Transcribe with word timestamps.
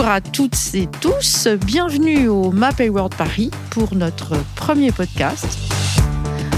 Bonjour 0.00 0.14
à 0.14 0.22
toutes 0.22 0.56
et 0.72 0.88
tous, 1.02 1.46
bienvenue 1.66 2.26
au 2.28 2.52
Map 2.52 2.72
World 2.80 3.14
Paris 3.14 3.50
pour 3.68 3.94
notre 3.94 4.34
premier 4.54 4.92
podcast. 4.92 5.46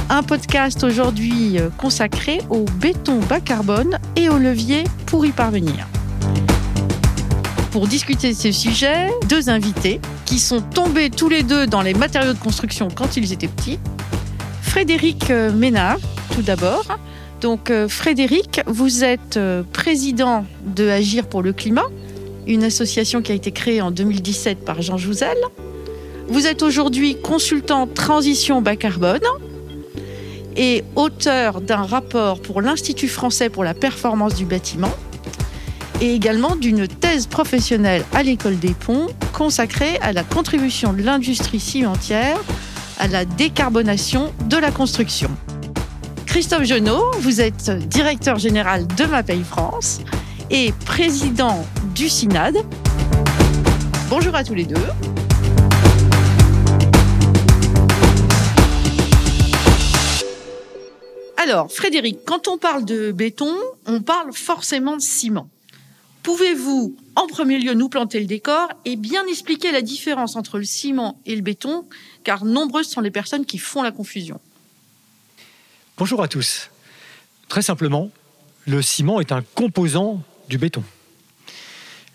Un 0.09 0.23
podcast 0.23 0.85
aujourd'hui 0.85 1.59
euh, 1.59 1.69
consacré 1.77 2.39
au 2.51 2.67
béton 2.81 3.19
bas 3.19 3.41
carbone 3.41 3.99
et 4.15 4.29
au 4.29 4.39
levier 4.39 4.85
pour 5.07 5.27
y 5.27 5.33
parvenir. 5.33 5.89
Pour 7.73 7.89
discuter 7.89 8.29
de 8.29 8.37
ce 8.37 8.53
sujet, 8.53 9.11
deux 9.29 9.51
invités 9.51 10.01
qui 10.25 10.39
sont 10.39 10.61
tombés 10.61 11.11
tous 11.11 11.29
les 11.29 11.43
deux 11.43 11.67
dans 11.67 11.83
les 11.83 11.95
matériaux 11.95 12.35
de 12.35 12.39
construction 12.39 12.87
quand 12.95 13.17
ils 13.17 13.33
étaient 13.33 13.49
petits. 13.49 13.81
Frédéric 14.63 15.33
euh, 15.33 15.51
Ménard, 15.51 15.99
tout 16.33 16.43
d'abord. 16.43 16.85
Donc 17.41 17.71
euh, 17.71 17.89
Frédéric, 17.89 18.61
vous 18.69 19.03
êtes 19.03 19.41
président 19.73 20.47
de 20.65 20.89
Agir 20.89 21.27
pour 21.27 21.43
le 21.43 21.53
climat, 21.53 21.89
une 22.47 22.65
association 22.65 23.23
qui 23.23 23.33
a 23.33 23.35
été 23.35 23.53
créée 23.53 23.81
en 23.81 23.91
2017 23.91 24.65
par 24.65 24.83
Jean 24.83 24.97
Jouzel. 24.97 25.37
Vous 26.29 26.47
êtes 26.47 26.63
aujourd'hui 26.63 27.17
consultant 27.21 27.87
transition 27.87 28.63
bas 28.63 28.77
carbone 28.77 29.21
et 30.57 30.85
auteur 30.97 31.61
d'un 31.61 31.83
rapport 31.83 32.41
pour 32.41 32.61
l'Institut 32.61 33.09
français 33.09 33.49
pour 33.49 33.65
la 33.65 33.75
performance 33.75 34.35
du 34.35 34.45
bâtiment 34.45 34.93
et 36.01 36.15
également 36.15 36.57
d'une 36.57 36.89
thèse 36.89 37.27
professionnelle 37.27 38.05
à 38.13 38.23
l'école 38.23 38.59
des 38.59 38.75
ponts 38.75 39.09
consacrée 39.33 39.99
à 40.03 40.13
la 40.13 40.25
contribution 40.25 40.93
de 40.93 41.03
l'industrie 41.03 41.61
cimentière 41.61 42.39
à 42.99 43.09
la 43.09 43.25
décarbonation 43.25 44.33
de 44.47 44.57
la 44.57 44.71
construction. 44.71 45.31
Christophe 46.27 46.65
Genot, 46.65 47.11
vous 47.21 47.41
êtes 47.41 47.71
directeur 47.89 48.39
général 48.39 48.87
de 48.87 49.05
MAPEI 49.05 49.43
France 49.45 50.01
et 50.51 50.73
président 50.85 51.65
du 51.95 52.09
SINAD. 52.09 52.57
Bonjour 54.09 54.35
à 54.35 54.45
tous 54.45 54.55
les 54.55 54.65
deux. 54.65 54.77
Alors, 61.37 61.71
Frédéric, 61.73 62.21
quand 62.25 62.49
on 62.49 62.57
parle 62.57 62.85
de 62.85 63.13
béton, 63.13 63.55
on 63.87 64.01
parle 64.01 64.33
forcément 64.33 64.97
de 64.97 65.03
ciment. 65.03 65.49
Pouvez-vous, 66.23 66.97
en 67.17 67.27
premier 67.27 67.59
lieu, 67.59 67.75
nous 67.75 67.89
planter 67.89 68.21
le 68.21 68.27
décor 68.27 68.69
et 68.85 68.97
bien 68.97 69.27
expliquer 69.27 69.73
la 69.73 69.83
différence 69.83 70.37
entre 70.37 70.59
le 70.59 70.65
ciment 70.65 71.21
et 71.27 71.35
le 71.35 71.43
béton, 71.43 71.85
car 72.23 72.45
nombreuses 72.45 72.89
sont 72.89 73.01
les 73.01 73.11
personnes 73.11 73.45
qui 73.45 73.59
font 73.59 73.83
la 73.83 73.91
confusion 73.91 74.41
Bonjour 75.99 76.23
à 76.23 76.29
tous. 76.29 76.71
Très 77.49 77.63
simplement, 77.63 78.11
le 78.67 78.81
ciment 78.83 79.21
est 79.21 79.33
un 79.33 79.43
composant 79.55 80.23
du 80.49 80.59
béton. 80.59 80.85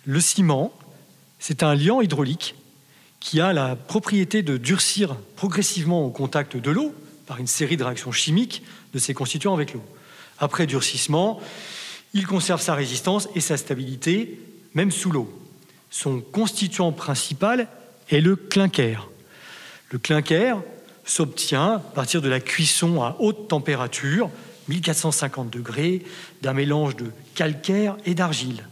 Le 0.10 0.22
ciment, 0.22 0.72
c'est 1.38 1.64
un 1.64 1.76
liant 1.76 2.00
hydraulique 2.00 2.56
qui 3.20 3.42
a 3.42 3.52
la 3.52 3.76
propriété 3.76 4.42
de 4.42 4.56
durcir 4.56 5.18
progressivement 5.36 6.06
au 6.06 6.10
contact 6.10 6.56
de 6.56 6.72
l'eau 6.72 6.96
par 7.26 7.40
une 7.40 7.48
série 7.48 7.76
de 7.76 7.84
réactions 7.84 8.14
chimiques 8.14 8.64
de 8.94 9.00
ses 9.00 9.14
constituants 9.14 9.54
avec 9.54 9.74
l'eau. 9.74 9.84
Après 10.40 10.66
durcissement, 10.66 11.42
il 12.14 12.26
conserve 12.26 12.62
sa 12.62 12.74
résistance 12.74 13.28
et 13.36 13.42
sa 13.42 13.58
stabilité, 13.58 14.40
même 14.76 14.92
sous 14.92 15.12
l'eau. 15.12 15.30
Son 15.90 16.22
constituant 16.22 16.94
principal 16.94 17.68
est 18.10 18.22
le 18.22 18.38
clinker. 18.38 19.10
Le 19.92 20.00
clinker 20.00 20.62
s'obtient 21.04 21.74
à 21.74 21.80
partir 21.80 22.22
de 22.22 22.30
la 22.30 22.40
cuisson 22.40 23.02
à 23.02 23.18
haute 23.20 23.50
température 23.50 24.30
1450 24.70 25.50
degrés, 25.50 26.06
d'un 26.42 26.54
mélange 26.54 26.96
de 26.96 27.12
calcaire 27.36 27.98
et 28.06 28.16
d'argile. 28.16 28.64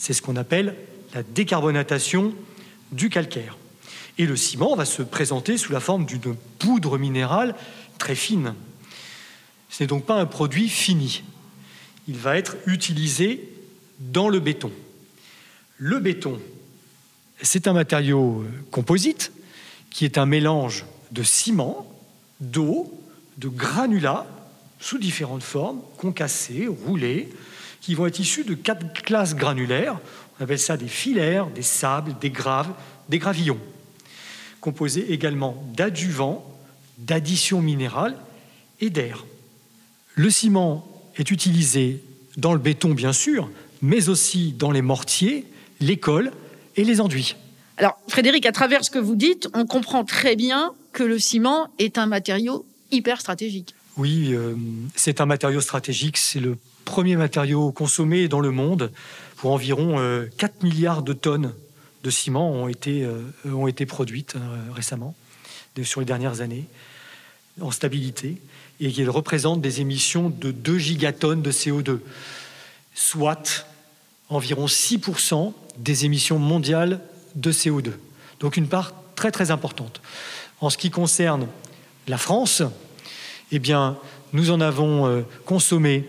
C'est 0.00 0.14
ce 0.14 0.22
qu'on 0.22 0.36
appelle 0.36 0.76
la 1.12 1.22
décarbonatation 1.22 2.32
du 2.90 3.10
calcaire. 3.10 3.58
Et 4.16 4.24
le 4.24 4.34
ciment 4.34 4.74
va 4.74 4.86
se 4.86 5.02
présenter 5.02 5.58
sous 5.58 5.72
la 5.72 5.80
forme 5.80 6.06
d'une 6.06 6.34
poudre 6.58 6.96
minérale 6.96 7.54
très 7.98 8.14
fine. 8.14 8.54
Ce 9.68 9.82
n'est 9.82 9.86
donc 9.86 10.06
pas 10.06 10.18
un 10.18 10.24
produit 10.24 10.70
fini. 10.70 11.22
Il 12.08 12.16
va 12.16 12.38
être 12.38 12.56
utilisé 12.64 13.46
dans 13.98 14.30
le 14.30 14.40
béton. 14.40 14.72
Le 15.76 15.98
béton, 15.98 16.40
c'est 17.42 17.68
un 17.68 17.74
matériau 17.74 18.42
composite 18.70 19.32
qui 19.90 20.06
est 20.06 20.16
un 20.16 20.24
mélange 20.24 20.86
de 21.12 21.22
ciment, 21.22 21.86
d'eau, 22.40 22.98
de 23.36 23.48
granulats 23.48 24.26
sous 24.80 24.96
différentes 24.96 25.42
formes, 25.42 25.82
concassés, 25.98 26.68
roulés, 26.68 27.28
qui 27.80 27.94
vont 27.94 28.06
être 28.06 28.18
issus 28.18 28.44
de 28.44 28.54
quatre 28.54 28.92
classes 29.02 29.34
granulaires. 29.34 29.98
On 30.38 30.44
appelle 30.44 30.58
ça 30.58 30.76
des 30.76 30.88
filaires, 30.88 31.46
des 31.48 31.62
sables, 31.62 32.16
des 32.20 32.30
graves, 32.30 32.72
des 33.08 33.18
gravillons, 33.18 33.58
composés 34.60 35.12
également 35.12 35.62
d'adjuvants, 35.74 36.46
d'additions 36.98 37.62
minérales 37.62 38.16
et 38.80 38.90
d'air. 38.90 39.24
Le 40.14 40.30
ciment 40.30 40.86
est 41.16 41.30
utilisé 41.30 42.02
dans 42.36 42.52
le 42.52 42.58
béton, 42.58 42.90
bien 42.90 43.12
sûr, 43.12 43.50
mais 43.82 44.08
aussi 44.08 44.52
dans 44.52 44.70
les 44.70 44.82
mortiers, 44.82 45.46
les 45.80 45.96
cols 45.96 46.30
et 46.76 46.84
les 46.84 47.00
enduits. 47.00 47.36
Alors, 47.76 47.98
Frédéric, 48.08 48.44
à 48.44 48.52
travers 48.52 48.84
ce 48.84 48.90
que 48.90 48.98
vous 48.98 49.16
dites, 49.16 49.48
on 49.54 49.64
comprend 49.64 50.04
très 50.04 50.36
bien 50.36 50.72
que 50.92 51.02
le 51.02 51.18
ciment 51.18 51.68
est 51.78 51.96
un 51.96 52.06
matériau 52.06 52.66
hyper 52.90 53.20
stratégique. 53.20 53.74
Oui, 53.96 54.32
euh, 54.32 54.54
c'est 54.94 55.20
un 55.20 55.26
matériau 55.26 55.60
stratégique. 55.60 56.16
C'est 56.16 56.40
le 56.40 56.58
premier 56.90 57.14
matériau 57.14 57.70
consommé 57.70 58.26
dans 58.26 58.40
le 58.40 58.50
monde. 58.50 58.90
Pour 59.36 59.52
environ 59.52 59.92
4 59.92 60.00
euh, 60.00 60.66
milliards 60.66 61.02
de 61.02 61.12
tonnes 61.12 61.54
de 62.02 62.10
ciment 62.10 62.50
ont 62.50 62.66
été, 62.66 63.04
euh, 63.04 63.22
ont 63.44 63.68
été 63.68 63.86
produites 63.86 64.34
récemment, 64.74 65.14
sur 65.84 66.00
les 66.00 66.06
dernières 66.06 66.40
années, 66.40 66.64
en 67.60 67.70
stabilité, 67.70 68.38
et 68.80 68.90
qu'il 68.90 69.08
représente 69.08 69.60
des 69.60 69.80
émissions 69.80 70.30
de 70.30 70.50
2 70.50 70.78
gigatonnes 70.78 71.42
de 71.42 71.52
CO2, 71.52 72.00
soit 72.92 73.66
environ 74.28 74.66
6% 74.66 75.52
des 75.78 76.04
émissions 76.06 76.40
mondiales 76.40 77.00
de 77.36 77.52
CO2. 77.52 77.92
Donc 78.40 78.56
une 78.56 78.66
part 78.66 78.94
très 79.14 79.30
très 79.30 79.52
importante. 79.52 80.02
En 80.60 80.70
ce 80.70 80.76
qui 80.76 80.90
concerne 80.90 81.46
la 82.08 82.18
France, 82.18 82.64
eh 83.52 83.60
bien, 83.60 83.96
nous 84.32 84.50
en 84.50 84.60
avons 84.60 85.06
euh, 85.06 85.22
consommé 85.44 86.08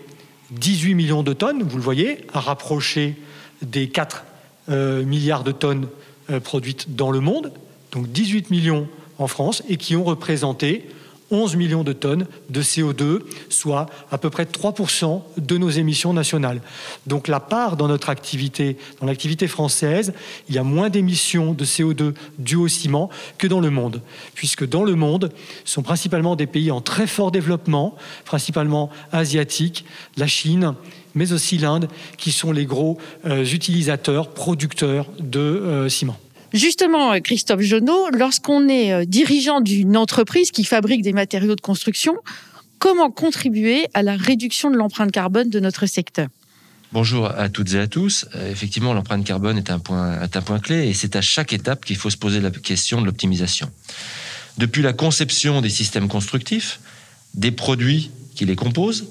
18 0.52 0.94
millions 0.94 1.22
de 1.22 1.32
tonnes, 1.32 1.62
vous 1.62 1.76
le 1.76 1.82
voyez, 1.82 2.26
à 2.32 2.40
rapprocher 2.40 3.16
des 3.62 3.88
4 3.88 4.24
euh, 4.68 5.04
milliards 5.04 5.44
de 5.44 5.52
tonnes 5.52 5.88
euh, 6.30 6.40
produites 6.40 6.94
dans 6.94 7.10
le 7.10 7.20
monde, 7.20 7.52
donc 7.90 8.10
18 8.10 8.50
millions 8.50 8.88
en 9.18 9.26
France, 9.26 9.62
et 9.68 9.76
qui 9.76 9.96
ont 9.96 10.04
représenté 10.04 10.88
11 11.32 11.56
millions 11.56 11.82
de 11.82 11.92
tonnes 11.92 12.26
de 12.50 12.62
CO2, 12.62 13.20
soit 13.48 13.86
à 14.10 14.18
peu 14.18 14.30
près 14.30 14.44
3% 14.44 15.22
de 15.38 15.56
nos 15.56 15.70
émissions 15.70 16.12
nationales. 16.12 16.60
Donc 17.06 17.26
la 17.26 17.40
part 17.40 17.76
dans 17.76 17.88
notre 17.88 18.10
activité, 18.10 18.76
dans 19.00 19.06
l'activité 19.06 19.48
française, 19.48 20.12
il 20.48 20.54
y 20.54 20.58
a 20.58 20.62
moins 20.62 20.90
d'émissions 20.90 21.54
de 21.54 21.64
CO2 21.64 22.14
dues 22.38 22.56
au 22.56 22.68
ciment 22.68 23.08
que 23.38 23.46
dans 23.46 23.60
le 23.60 23.70
monde, 23.70 24.02
puisque 24.34 24.68
dans 24.68 24.84
le 24.84 24.94
monde, 24.94 25.32
ce 25.64 25.74
sont 25.74 25.82
principalement 25.82 26.36
des 26.36 26.46
pays 26.46 26.70
en 26.70 26.80
très 26.82 27.06
fort 27.06 27.32
développement, 27.32 27.96
principalement 28.24 28.90
asiatiques, 29.10 29.84
la 30.16 30.26
Chine, 30.26 30.74
mais 31.14 31.32
aussi 31.32 31.58
l'Inde, 31.58 31.88
qui 32.18 32.32
sont 32.32 32.52
les 32.52 32.66
gros 32.66 32.98
euh, 33.26 33.44
utilisateurs, 33.44 34.28
producteurs 34.28 35.06
de 35.18 35.40
euh, 35.40 35.88
ciment. 35.88 36.18
Justement, 36.52 37.18
Christophe 37.20 37.62
Jonot, 37.62 38.10
lorsqu'on 38.10 38.68
est 38.68 38.92
euh, 38.92 39.04
dirigeant 39.06 39.60
d'une 39.60 39.96
entreprise 39.96 40.50
qui 40.50 40.64
fabrique 40.64 41.00
des 41.02 41.14
matériaux 41.14 41.56
de 41.56 41.60
construction, 41.62 42.14
comment 42.78 43.10
contribuer 43.10 43.86
à 43.94 44.02
la 44.02 44.16
réduction 44.16 44.70
de 44.70 44.76
l'empreinte 44.76 45.12
carbone 45.12 45.48
de 45.48 45.60
notre 45.60 45.86
secteur? 45.86 46.28
Bonjour 46.92 47.26
à 47.26 47.48
toutes 47.48 47.72
et 47.72 47.78
à 47.78 47.86
tous. 47.86 48.26
Euh, 48.34 48.50
effectivement, 48.50 48.92
l'empreinte 48.92 49.24
carbone 49.24 49.56
est 49.56 49.70
un 49.70 49.78
point, 49.78 50.20
est 50.20 50.36
un 50.36 50.42
point 50.42 50.58
clé 50.58 50.88
et 50.88 50.92
c'est 50.92 51.16
à 51.16 51.22
chaque 51.22 51.54
étape 51.54 51.86
qu'il 51.86 51.96
faut 51.96 52.10
se 52.10 52.18
poser 52.18 52.40
la 52.40 52.50
question 52.50 53.00
de 53.00 53.06
l'optimisation. 53.06 53.70
Depuis 54.58 54.82
la 54.82 54.92
conception 54.92 55.62
des 55.62 55.70
systèmes 55.70 56.08
constructifs, 56.08 56.80
des 57.32 57.50
produits 57.50 58.10
qui 58.34 58.44
les 58.44 58.56
composent, 58.56 59.06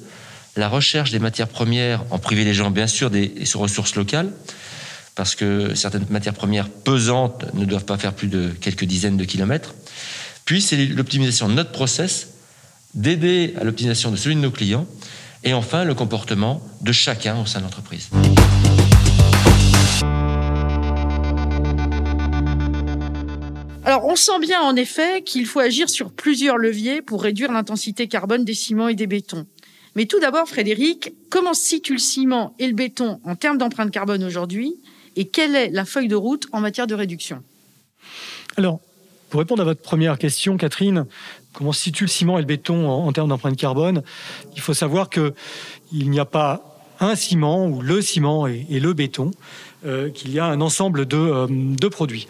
la 0.56 0.68
recherche 0.68 1.10
des 1.10 1.18
matières 1.18 1.48
premières 1.48 2.04
en 2.12 2.20
privilégiant 2.20 2.70
bien 2.70 2.86
sûr 2.86 3.10
des 3.10 3.34
ressources 3.56 3.96
locales, 3.96 4.32
parce 5.22 5.36
que 5.36 5.76
certaines 5.76 6.08
matières 6.10 6.34
premières 6.34 6.68
pesantes 6.68 7.46
ne 7.54 7.64
doivent 7.64 7.86
pas 7.86 8.00
faire 8.00 8.14
plus 8.14 8.28
de 8.28 8.50
quelques 8.60 8.86
dizaines 8.86 9.18
de 9.18 9.24
kilomètres. 9.24 9.76
Puis 10.46 10.64
c'est 10.64 10.88
l'optimisation 10.88 11.48
de 11.48 11.54
notre 11.54 11.72
process, 11.72 12.30
d'aider 12.96 13.54
à 13.62 13.64
l'optimisation 13.64 14.10
de 14.10 14.16
celui 14.16 14.36
de 14.36 14.40
nos 14.40 14.50
clients, 14.50 14.88
et 15.44 15.54
enfin 15.54 15.84
le 15.84 15.94
comportement 15.94 16.60
de 16.82 16.92
chacun 16.92 17.40
au 17.40 17.46
sein 17.46 17.60
de 17.60 17.66
l'entreprise. 17.66 18.10
Alors, 23.86 24.06
on 24.06 24.16
sent 24.16 24.40
bien 24.42 24.62
en 24.62 24.76
effet 24.76 25.22
qu'il 25.22 25.46
faut 25.46 25.60
agir 25.60 25.88
sur 25.88 26.12
plusieurs 26.12 26.58
leviers 26.58 27.04
pour 27.04 27.22
réduire 27.22 27.52
l'intensité 27.52 28.08
carbone 28.08 28.44
des 28.44 28.56
ciments 28.56 28.88
et 28.88 28.96
des 28.96 29.06
bétons. 29.06 29.46
Mais 29.96 30.06
tout 30.06 30.20
d'abord, 30.20 30.48
Frédéric, 30.48 31.14
comment 31.30 31.54
se 31.54 31.64
situe 31.64 31.94
le 31.94 32.00
ciment 32.00 32.56
et 32.60 32.66
le 32.66 32.74
béton 32.74 33.20
en 33.24 33.36
termes 33.36 33.58
d'empreinte 33.58 33.92
carbone 33.92 34.24
aujourd'hui? 34.24 34.74
Et 35.16 35.28
quelle 35.28 35.56
est 35.56 35.70
la 35.70 35.86
feuille 35.86 36.08
de 36.08 36.16
route 36.16 36.48
en 36.52 36.62
matière 36.62 36.88
de 36.88 36.96
réduction? 36.96 37.44
Alors, 38.58 38.80
pour 39.30 39.40
répondre 39.40 39.62
à 39.62 39.66
votre 39.66 39.82
première 39.82 40.18
question, 40.18 40.58
Catherine, 40.58 41.06
comment 41.54 41.72
se 41.72 41.82
situe 41.82 42.06
le 42.06 42.10
ciment 42.10 42.38
et 42.38 42.42
le 42.42 42.48
béton 42.48 42.90
en, 42.90 43.12
termes 43.14 43.30
d'empreinte 43.30 43.58
carbone? 43.58 44.04
Il 44.56 44.62
faut 44.62 44.74
savoir 44.74 45.10
qu'il 45.10 45.32
n'y 46.10 46.20
a 46.20 46.26
pas 46.26 46.82
un 47.00 47.16
ciment 47.16 47.66
ou 47.68 47.82
le 47.82 48.02
ciment 48.02 48.48
et, 48.48 48.66
le 48.70 48.94
béton, 48.94 49.32
euh, 49.86 50.10
qu'il 50.10 50.32
y 50.32 50.40
a 50.40 50.46
un 50.46 50.62
ensemble 50.62 51.06
de, 51.06 51.18
euh, 51.18 51.90
produits. 51.90 52.28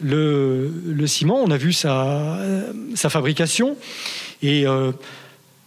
Le, 0.00 0.70
ciment, 1.06 1.40
on 1.42 1.50
a 1.50 1.56
vu 1.56 1.72
sa, 1.72 2.38
fabrication 2.94 3.76
et 4.42 4.66
euh, 4.66 4.92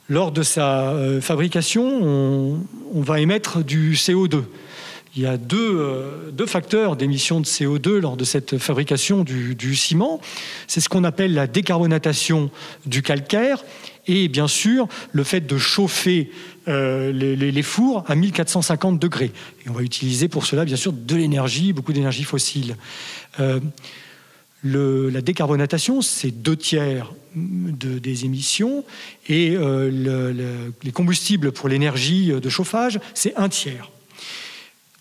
lors 0.08 0.32
de 0.32 0.44
sa 0.44 0.94
fabrication, 1.20 1.84
on, 1.84 2.60
on 2.94 3.02
va 3.02 3.20
émettre 3.20 3.64
du 3.64 3.94
CO2 3.94 4.44
il 5.16 5.24
y 5.24 5.26
a 5.26 5.38
deux, 5.38 6.32
deux 6.32 6.46
facteurs 6.46 6.96
d'émission 6.96 7.40
de 7.40 7.46
CO2 7.46 7.98
lors 7.98 8.16
de 8.16 8.24
cette 8.24 8.58
fabrication 8.58 9.24
du, 9.24 9.76
ciment. 9.76 10.22
C'est 10.68 10.82
ce 10.82 10.90
qu'on 10.90 11.04
appelle 11.04 11.34
la 11.34 11.48
décarbonatation 11.48 12.52
du 12.86 13.02
calcaire 13.02 13.64
et 14.10 14.28
bien 14.28 14.48
sûr 14.48 14.88
le 15.12 15.24
fait 15.24 15.42
de 15.42 15.58
chauffer 15.58 16.32
euh, 16.68 17.12
les, 17.12 17.62
fours 17.64 18.04
à 18.08 18.16
1450 18.16 19.00
degrés. 19.00 19.32
Et 19.66 19.70
on 19.70 19.74
va 19.74 19.82
utiliser 19.82 20.28
pour 20.28 20.46
cela 20.46 20.66
bien 20.66 20.76
sûr 20.76 20.92
de 20.92 21.16
l'énergie, 21.16 21.74
beaucoup 21.74 21.94
d'énergie 21.94 22.24
fossile. 22.24 22.76
Euh, 23.40 23.60
la 24.64 25.22
décarbonatation, 25.22 26.02
c'est 26.02 26.32
deux 26.32 26.58
tiers 26.58 27.14
de, 27.36 27.98
des 27.98 28.26
émissions 28.26 28.84
et 29.28 29.56
euh, 29.56 30.70
les 30.84 30.92
combustibles 30.92 31.52
pour 31.52 31.70
l'énergie 31.70 32.28
de 32.28 32.50
chauffage, 32.50 33.00
c'est 33.14 33.36
un 33.38 33.48
tiers. 33.48 33.90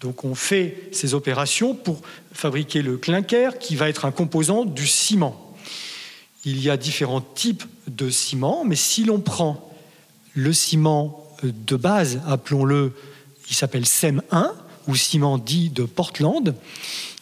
Donc 0.01 0.25
on 0.25 0.35
fait 0.35 0.89
ces 0.93 1.15
opérations 1.15 1.75
pour 1.75 2.01
fabriquer 2.33 2.83
le 2.83 2.97
clinker 2.97 3.59
qui 3.59 3.75
va 3.75 3.89
être 3.89 4.05
un 4.05 4.13
composant 4.13 4.65
du 4.65 4.87
ciment. 4.87 5.55
Il 6.45 6.63
y 6.63 6.71
a 6.71 6.77
différents 6.77 7.21
types 7.21 7.65
de 7.89 8.11
ciment, 8.11 8.65
mais 8.65 8.77
si 8.77 9.05
l'on 9.05 9.21
prend 9.21 9.73
le 10.35 10.53
ciment 10.53 11.27
de 11.43 11.77
base, 11.77 12.21
appelons-le, 12.27 12.93
il 13.51 13.55
s'appelle 13.55 13.85
SEM1 13.85 14.53
ou 14.87 14.95
ciment 14.95 15.37
dit 15.37 15.71
de 15.71 15.85
Portland, 15.85 16.55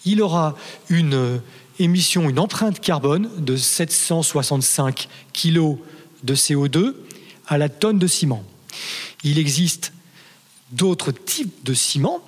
il 0.05 0.23
aura 0.23 0.55
une 0.88 1.40
émission, 1.78 2.28
une 2.28 2.38
empreinte 2.38 2.81
carbone 2.81 3.28
de 3.38 3.56
765 3.56 5.08
kg 5.32 5.76
de 6.23 6.34
CO2 6.34 6.94
à 7.46 7.58
la 7.58 7.69
tonne 7.69 7.99
de 7.99 8.06
ciment. 8.06 8.44
Il 9.25 9.38
existe 9.38 9.93
d'autres 10.73 11.12
types 11.12 11.64
de 11.64 11.75
ciment 11.75 12.23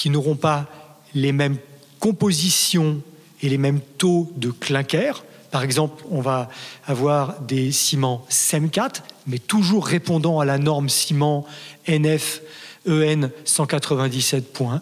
qui 0.00 0.08
n'auront 0.08 0.34
pas 0.34 0.66
les 1.14 1.30
mêmes 1.30 1.58
compositions 1.98 3.02
et 3.42 3.50
les 3.50 3.58
mêmes 3.58 3.80
taux 3.98 4.32
de 4.34 4.50
clinker. 4.50 5.22
Par 5.50 5.62
exemple, 5.62 6.02
on 6.10 6.22
va 6.22 6.48
avoir 6.86 7.38
des 7.42 7.70
ciments 7.70 8.24
SEM4, 8.30 9.02
mais 9.26 9.38
toujours 9.38 9.84
répondant 9.84 10.40
à 10.40 10.46
la 10.46 10.56
norme 10.56 10.88
ciment 10.88 11.44
NF 11.86 12.40
EN 12.88 13.28
197.1. 13.44 14.80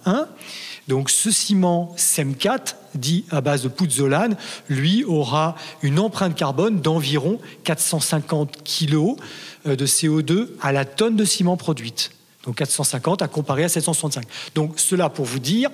Donc 0.86 1.10
ce 1.10 1.32
ciment 1.32 1.96
SEM4, 1.96 2.76
dit 2.94 3.24
à 3.32 3.40
base 3.40 3.64
de 3.64 3.68
pouzzolane, 3.68 4.36
lui 4.68 5.02
aura 5.02 5.56
une 5.82 5.98
empreinte 5.98 6.36
carbone 6.36 6.80
d'environ 6.80 7.40
450 7.64 8.58
kg 8.62 9.16
de 9.64 9.84
CO2 9.84 10.50
à 10.60 10.70
la 10.70 10.84
tonne 10.84 11.16
de 11.16 11.24
ciment 11.24 11.56
produite. 11.56 12.12
Donc 12.44 12.56
450 12.56 13.22
à 13.22 13.28
comparer 13.28 13.64
à 13.64 13.68
765. 13.68 14.24
Donc 14.54 14.78
cela 14.78 15.08
pour 15.08 15.24
vous 15.24 15.38
dire 15.38 15.70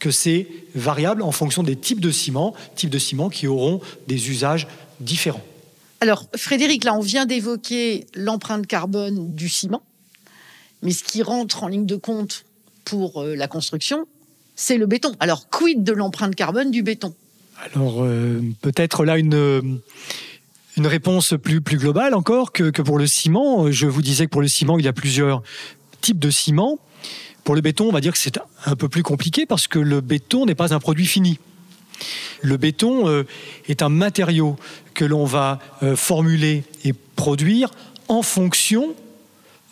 que 0.00 0.10
c'est 0.10 0.46
variable 0.74 1.22
en 1.22 1.32
fonction 1.32 1.62
des 1.62 1.76
types 1.76 2.00
de 2.00 2.10
ciments, 2.10 2.54
types 2.76 2.90
de 2.90 2.98
ciments 2.98 3.30
qui 3.30 3.46
auront 3.46 3.80
des 4.06 4.30
usages 4.30 4.66
différents. 5.00 5.44
Alors 6.00 6.26
Frédéric, 6.36 6.84
là 6.84 6.94
on 6.94 7.00
vient 7.00 7.26
d'évoquer 7.26 8.06
l'empreinte 8.14 8.66
carbone 8.66 9.34
du 9.34 9.48
ciment, 9.48 9.82
mais 10.82 10.92
ce 10.92 11.02
qui 11.02 11.22
rentre 11.22 11.64
en 11.64 11.68
ligne 11.68 11.86
de 11.86 11.96
compte 11.96 12.44
pour 12.84 13.22
euh, 13.22 13.34
la 13.34 13.48
construction, 13.48 14.06
c'est 14.56 14.76
le 14.76 14.86
béton. 14.86 15.14
Alors 15.20 15.48
quid 15.48 15.82
de 15.82 15.92
l'empreinte 15.92 16.34
carbone 16.34 16.70
du 16.70 16.82
béton? 16.82 17.14
Alors 17.74 18.04
euh, 18.04 18.42
peut-être 18.60 19.04
là 19.04 19.16
une 19.16 19.80
une 20.76 20.86
réponse 20.86 21.34
plus, 21.40 21.60
plus 21.60 21.76
globale 21.76 22.14
encore 22.14 22.50
que, 22.52 22.70
que, 22.70 22.82
pour 22.82 22.98
le 22.98 23.06
ciment. 23.06 23.70
Je 23.70 23.86
vous 23.86 24.02
disais 24.02 24.26
que 24.26 24.30
pour 24.30 24.42
le 24.42 24.48
ciment, 24.48 24.76
il 24.76 24.84
y 24.84 24.88
a 24.88 24.92
plusieurs 24.92 25.42
type 26.04 26.18
de 26.18 26.30
ciment. 26.30 26.78
Pour 27.44 27.54
le 27.54 27.62
béton, 27.62 27.88
on 27.88 27.92
va 27.92 28.02
dire 28.02 28.12
que 28.12 28.18
c'est 28.18 28.38
un 28.66 28.76
peu 28.76 28.88
plus 28.88 29.02
compliqué 29.02 29.46
parce 29.46 29.66
que 29.68 29.78
le 29.78 30.00
béton 30.02 30.44
n'est 30.44 30.54
pas 30.54 30.74
un 30.74 30.78
produit 30.78 31.06
fini. 31.06 31.38
Le 32.42 32.58
béton 32.58 33.08
euh, 33.08 33.24
est 33.68 33.80
un 33.82 33.88
matériau 33.88 34.56
que 34.92 35.04
l'on 35.06 35.24
va 35.24 35.60
euh, 35.82 35.96
formuler 35.96 36.64
et 36.84 36.92
produire 36.92 37.70
en 38.08 38.20
fonction 38.22 38.94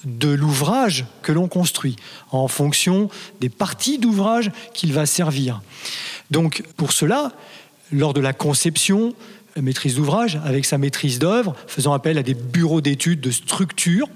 de 0.05 0.29
l'ouvrage 0.29 1.05
que 1.23 1.33
l'on 1.33 1.49
construit, 1.49 1.97
en 2.31 2.49
fonction 2.49 3.11
des 3.41 3.51
parties 3.51 3.99
d'ouvrage 3.99 4.51
qu'il 4.73 4.93
va 4.95 5.05
servir. 5.05 5.61
Donc 6.31 6.65
pour 6.77 6.93
cela, 6.93 7.33
lors 7.93 8.15
de 8.15 8.21
la 8.21 8.33
conception, 8.33 9.15
maîtrise 9.61 9.97
d'ouvrage, 9.97 10.41
avec 10.45 10.65
sa 10.65 10.79
maîtrise 10.79 11.19
d'œuvre, 11.19 11.55
faisant 11.67 11.93
appel 11.93 12.17
à 12.17 12.23
des 12.23 12.35
bureaux 12.35 12.81
d'études 12.81 13.21
de 13.21 13.31
structure, 13.31 14.09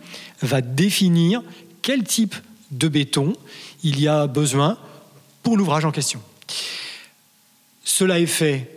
va 0.43 0.61
définir 0.63 1.43
quel 1.87 2.03
type 2.03 2.35
de 2.73 2.89
béton 2.89 3.33
il 3.85 4.01
y 4.01 4.09
a 4.09 4.27
besoin 4.27 4.77
pour 5.45 5.57
l'ouvrage 5.57 5.85
en 5.85 5.93
question. 5.93 6.21
Cela 7.85 8.19
est 8.19 8.27
fait 8.27 8.69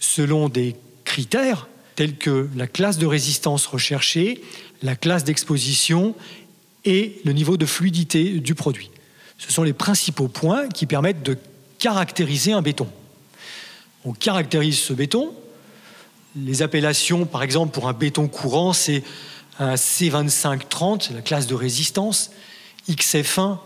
selon 0.00 0.48
des 0.48 0.74
critères 1.04 1.68
tels 1.94 2.16
que 2.16 2.48
la 2.56 2.66
classe 2.66 2.98
de 2.98 3.06
résistance 3.06 3.66
recherchée, 3.66 4.42
la 4.82 4.96
classe 4.96 5.22
d'exposition 5.22 6.16
et 6.84 7.20
le 7.24 7.32
niveau 7.32 7.56
de 7.56 7.66
fluidité 7.66 8.40
du 8.40 8.56
produit. 8.56 8.90
Ce 9.38 9.52
sont 9.52 9.62
les 9.62 9.72
principaux 9.72 10.26
points 10.26 10.68
qui 10.68 10.86
permettent 10.86 11.22
de 11.22 11.38
caractériser 11.78 12.50
un 12.50 12.62
béton. 12.62 12.88
On 14.04 14.12
caractérise 14.12 14.80
ce 14.80 14.92
béton. 14.92 15.32
Les 16.34 16.62
appellations, 16.62 17.26
par 17.26 17.44
exemple, 17.44 17.72
pour 17.72 17.86
un 17.86 17.92
béton 17.92 18.26
courant, 18.26 18.72
c'est 18.72 19.04
un 19.60 19.76
C2530, 19.76 21.14
la 21.14 21.22
classe 21.22 21.46
de 21.46 21.54
résistance. 21.54 22.32
XF1 22.88 23.58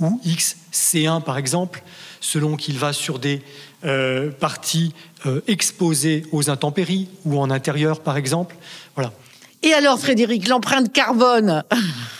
ou 0.00 0.20
XC1 0.26 1.22
par 1.22 1.38
exemple, 1.38 1.82
selon 2.20 2.56
qu'il 2.56 2.78
va 2.78 2.92
sur 2.92 3.18
des 3.18 3.42
euh, 3.84 4.30
parties 4.30 4.92
euh, 5.26 5.40
exposées 5.46 6.24
aux 6.32 6.50
intempéries 6.50 7.08
ou 7.24 7.38
en 7.38 7.50
intérieur 7.50 8.00
par 8.00 8.16
exemple. 8.16 8.56
Voilà. 8.94 9.12
Et 9.62 9.72
alors 9.72 9.98
Frédéric, 9.98 10.48
l'empreinte 10.48 10.92
carbone 10.92 11.64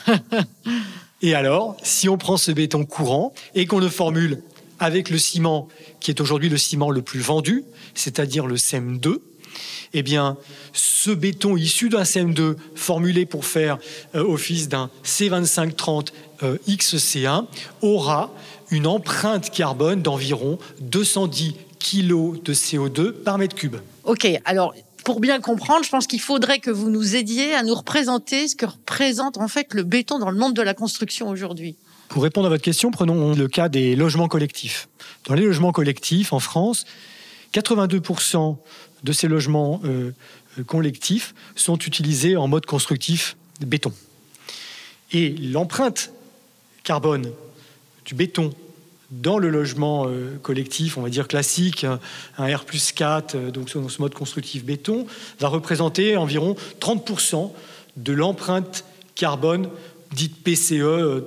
Et 1.22 1.34
alors, 1.34 1.76
si 1.82 2.08
on 2.08 2.18
prend 2.18 2.36
ce 2.36 2.52
béton 2.52 2.84
courant 2.84 3.32
et 3.54 3.66
qu'on 3.66 3.78
le 3.78 3.88
formule 3.88 4.42
avec 4.78 5.08
le 5.08 5.18
ciment 5.18 5.68
qui 6.00 6.10
est 6.10 6.20
aujourd'hui 6.20 6.48
le 6.48 6.58
ciment 6.58 6.90
le 6.90 7.02
plus 7.02 7.20
vendu, 7.20 7.64
c'est-à-dire 7.94 8.46
le 8.46 8.56
CEM2, 8.56 9.18
eh 9.96 10.02
bien, 10.02 10.36
ce 10.74 11.10
béton 11.10 11.56
issu 11.56 11.88
d'un 11.88 12.02
CM2 12.02 12.56
formulé 12.74 13.24
pour 13.24 13.46
faire 13.46 13.78
euh, 14.14 14.22
office 14.22 14.68
d'un 14.68 14.90
C2530 15.04 16.08
euh, 16.42 16.58
XC1 16.68 17.46
aura 17.80 18.30
une 18.70 18.86
empreinte 18.86 19.50
carbone 19.50 20.02
d'environ 20.02 20.58
210 20.80 21.54
kg 21.78 22.42
de 22.42 22.52
CO2 22.52 23.12
par 23.12 23.38
mètre 23.38 23.56
cube. 23.56 23.76
Ok, 24.04 24.28
alors 24.44 24.74
pour 25.02 25.20
bien 25.20 25.40
comprendre, 25.40 25.82
je 25.82 25.88
pense 25.88 26.06
qu'il 26.06 26.20
faudrait 26.20 26.58
que 26.58 26.70
vous 26.70 26.90
nous 26.90 27.16
aidiez 27.16 27.54
à 27.54 27.62
nous 27.62 27.74
représenter 27.74 28.48
ce 28.48 28.56
que 28.56 28.66
représente 28.66 29.38
en 29.38 29.48
fait 29.48 29.72
le 29.72 29.82
béton 29.82 30.18
dans 30.18 30.30
le 30.30 30.36
monde 30.36 30.52
de 30.52 30.62
la 30.62 30.74
construction 30.74 31.30
aujourd'hui. 31.30 31.76
Pour 32.08 32.22
répondre 32.22 32.48
à 32.48 32.50
votre 32.50 32.62
question, 32.62 32.90
prenons 32.90 33.34
le 33.34 33.48
cas 33.48 33.70
des 33.70 33.96
logements 33.96 34.28
collectifs. 34.28 34.88
Dans 35.26 35.34
les 35.34 35.44
logements 35.44 35.72
collectifs 35.72 36.34
en 36.34 36.40
France, 36.40 36.84
82% 37.54 38.56
de 39.02 39.12
ces 39.12 39.28
logements 39.28 39.80
euh, 39.84 40.12
collectifs 40.66 41.34
sont 41.54 41.78
utilisés 41.78 42.36
en 42.36 42.48
mode 42.48 42.66
constructif 42.66 43.36
béton. 43.60 43.92
Et 45.12 45.30
l'empreinte 45.30 46.12
carbone 46.82 47.30
du 48.04 48.14
béton 48.14 48.52
dans 49.10 49.38
le 49.38 49.50
logement 49.50 50.06
euh, 50.08 50.36
collectif, 50.42 50.98
on 50.98 51.02
va 51.02 51.10
dire 51.10 51.28
classique, 51.28 51.86
un 52.38 52.56
R 52.56 52.64
plus 52.64 52.92
4, 52.92 53.34
euh, 53.34 53.50
donc 53.50 53.72
dans 53.72 53.88
ce 53.88 54.00
mode 54.00 54.14
constructif 54.14 54.64
béton, 54.64 55.06
va 55.38 55.48
représenter 55.48 56.16
environ 56.16 56.56
30% 56.80 57.52
de 57.96 58.12
l'empreinte 58.12 58.84
carbone 59.14 59.68
dite 60.12 60.42
PCE, 60.42 61.24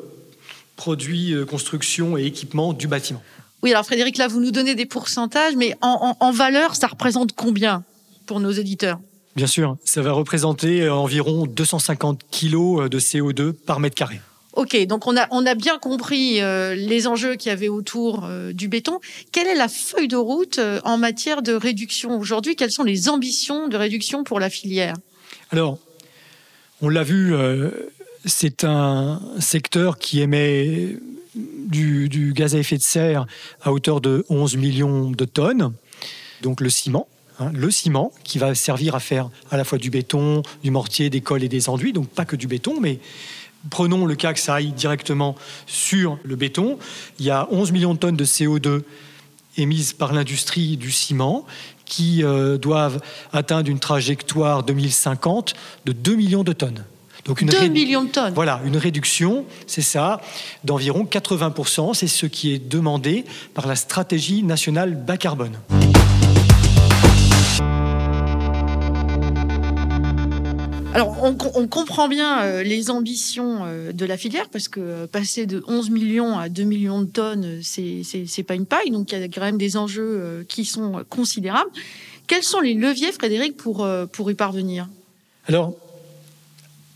produits, 0.76 1.34
construction 1.48 2.18
et 2.18 2.26
équipement 2.26 2.74
du 2.74 2.88
bâtiment. 2.88 3.22
Oui, 3.62 3.72
alors 3.72 3.86
Frédéric, 3.86 4.18
là, 4.18 4.28
vous 4.28 4.40
nous 4.40 4.52
donnez 4.52 4.76
des 4.76 4.86
pourcentages, 4.86 5.56
mais 5.56 5.76
en, 5.82 6.32
valeur, 6.32 6.76
ça 6.76 6.88
représente 6.88 7.34
combien 7.34 7.84
pour 8.26 8.40
nos 8.40 8.52
éditeurs? 8.52 9.00
Bien 9.36 9.48
sûr, 9.48 9.78
ça 9.84 10.02
va 10.02 10.12
représenter 10.12 10.90
environ 10.90 11.46
250 11.46 12.22
kg 12.32 12.88
de 12.90 13.00
CO2 13.00 13.54
par 13.54 13.80
mètre 13.80 13.96
carré. 13.96 14.22
Ok, 14.54 14.76
donc 14.88 15.08
on 15.08 15.16
a, 15.16 15.28
on 15.32 15.46
a 15.46 15.56
bien 15.56 15.78
compris 15.78 16.42
euh, 16.42 16.74
les 16.74 17.08
enjeux 17.08 17.36
qu'il 17.36 17.50
y 17.50 17.54
avait 17.54 17.70
autour 17.70 18.26
euh, 18.26 18.52
du 18.52 18.68
béton. 18.68 19.00
Quelle 19.32 19.48
est 19.48 19.56
la 19.56 19.68
feuille 19.68 20.08
de 20.08 20.16
route 20.16 20.58
euh, 20.58 20.82
en 20.84 20.98
matière 20.98 21.42
de 21.42 21.54
réduction 21.54 22.20
aujourd'hui? 22.20 22.56
Quelles 22.56 22.72
sont 22.72 22.84
les 22.84 23.10
ambitions 23.10 23.68
de 23.68 23.78
réduction 23.78 24.24
pour 24.24 24.40
la 24.40 24.50
filière? 24.50 24.96
Alors, 25.52 25.78
on 26.82 26.90
l'a 26.90 27.04
vu, 27.04 27.34
c'est 28.26 28.64
un 28.64 29.22
secteur 29.40 29.98
qui 29.98 30.22
émet 30.22 30.98
du, 31.36 32.34
gaz 32.36 32.56
à 32.56 32.60
effet 32.60 32.78
de 32.78 32.84
serre 32.84 33.26
à 33.62 33.72
hauteur 33.72 34.02
de 34.02 34.26
11 34.30 34.58
millions 34.58 35.12
de 35.12 35.26
tonnes, 35.26 35.74
donc 36.42 36.62
le 36.62 36.70
ciment. 36.70 37.08
Hein, 37.40 37.52
le 37.54 37.72
ciment 37.72 38.12
qui 38.26 38.38
va 38.38 38.54
servir 38.54 38.96
à 38.96 39.00
faire 39.00 39.30
à 39.50 39.56
la 39.58 39.64
fois 39.64 39.78
du 39.78 39.90
béton, 39.90 40.44
du 40.62 40.72
mortier, 40.72 41.10
des 41.10 41.22
cols 41.22 41.44
et 41.44 41.48
des 41.48 41.70
enduits, 41.70 41.94
donc 41.94 42.10
pas 42.10 42.26
que 42.26 42.36
du 42.36 42.48
béton, 42.48 42.80
mais 42.82 43.00
Prenons 43.70 44.06
le 44.06 44.16
cas 44.16 44.34
que 44.34 44.40
ça 44.40 44.56
aille 44.56 44.72
directement 44.72 45.36
sur 45.68 46.18
le 46.24 46.36
béton. 46.36 46.80
Il 47.20 47.26
y 47.26 47.30
a 47.30 47.48
11 47.52 47.72
millions 47.72 47.94
de 47.94 48.00
tonnes 48.00 48.16
de 48.16 48.26
CO2 48.26 48.84
émises 49.58 49.94
par 49.94 50.14
l'industrie 50.14 50.78
du 50.78 50.92
ciment 50.92 51.46
qui 51.86 52.24
euh, 52.24 52.58
doivent 52.58 53.02
atteindre 53.34 53.70
une 53.70 53.80
trajectoire 53.80 54.64
2050 54.64 55.56
de 55.86 55.92
2 55.92 56.16
millions 56.16 56.44
de 56.44 56.54
tonnes. 56.54 56.86
Donc 57.30 57.42
une 57.42 57.50
2 57.50 57.68
millions 57.68 58.04
de 58.06 58.10
tonnes. 58.10 58.34
Voilà, 58.34 58.60
une 58.66 58.76
réduction, 58.76 59.46
c'est 59.68 59.84
ça, 59.84 60.20
d'environ 60.64 61.04
80%. 61.04 61.94
C'est 61.94 62.08
ce 62.08 62.26
qui 62.26 62.52
est 62.56 62.58
demandé 62.58 63.24
par 63.54 63.68
la 63.68 63.76
stratégie 63.76 64.42
nationale 64.42 64.96
bas 64.96 65.16
carbone. 65.16 65.56
Alors, 70.96 71.24
on, 71.24 71.68
comprend 71.68 72.08
bien 72.08 72.42
euh, 72.42 72.64
les 72.64 72.90
ambitions 72.90 73.60
euh, 73.62 73.92
de 73.92 74.06
la 74.08 74.18
filière 74.18 74.50
parce 74.50 74.68
que 74.68 74.80
euh, 74.80 75.06
passer 75.06 75.46
de 75.46 75.64
11 75.68 75.92
millions 75.92 76.40
à 76.40 76.50
2 76.50 76.64
millions 76.64 77.00
de 77.00 77.06
tonnes, 77.06 77.60
c'est 77.62 78.02
c'est 78.04 78.44
pas 78.44 78.56
une 78.56 78.66
paille. 78.66 78.90
Donc, 78.90 79.12
il 79.12 79.20
y 79.20 79.24
a 79.24 79.28
quand 79.28 79.42
même 79.42 79.60
des 79.60 79.78
enjeux 79.78 80.44
qui 80.50 80.66
sont 80.66 81.06
considérables. 81.08 81.70
Quels 82.26 82.42
sont 82.42 82.60
les 82.60 82.74
leviers, 82.74 83.12
Frédéric, 83.12 83.56
pour, 83.56 83.88
pour 84.12 84.32
y 84.32 84.34
parvenir? 84.34 84.88
Alors, 85.48 85.76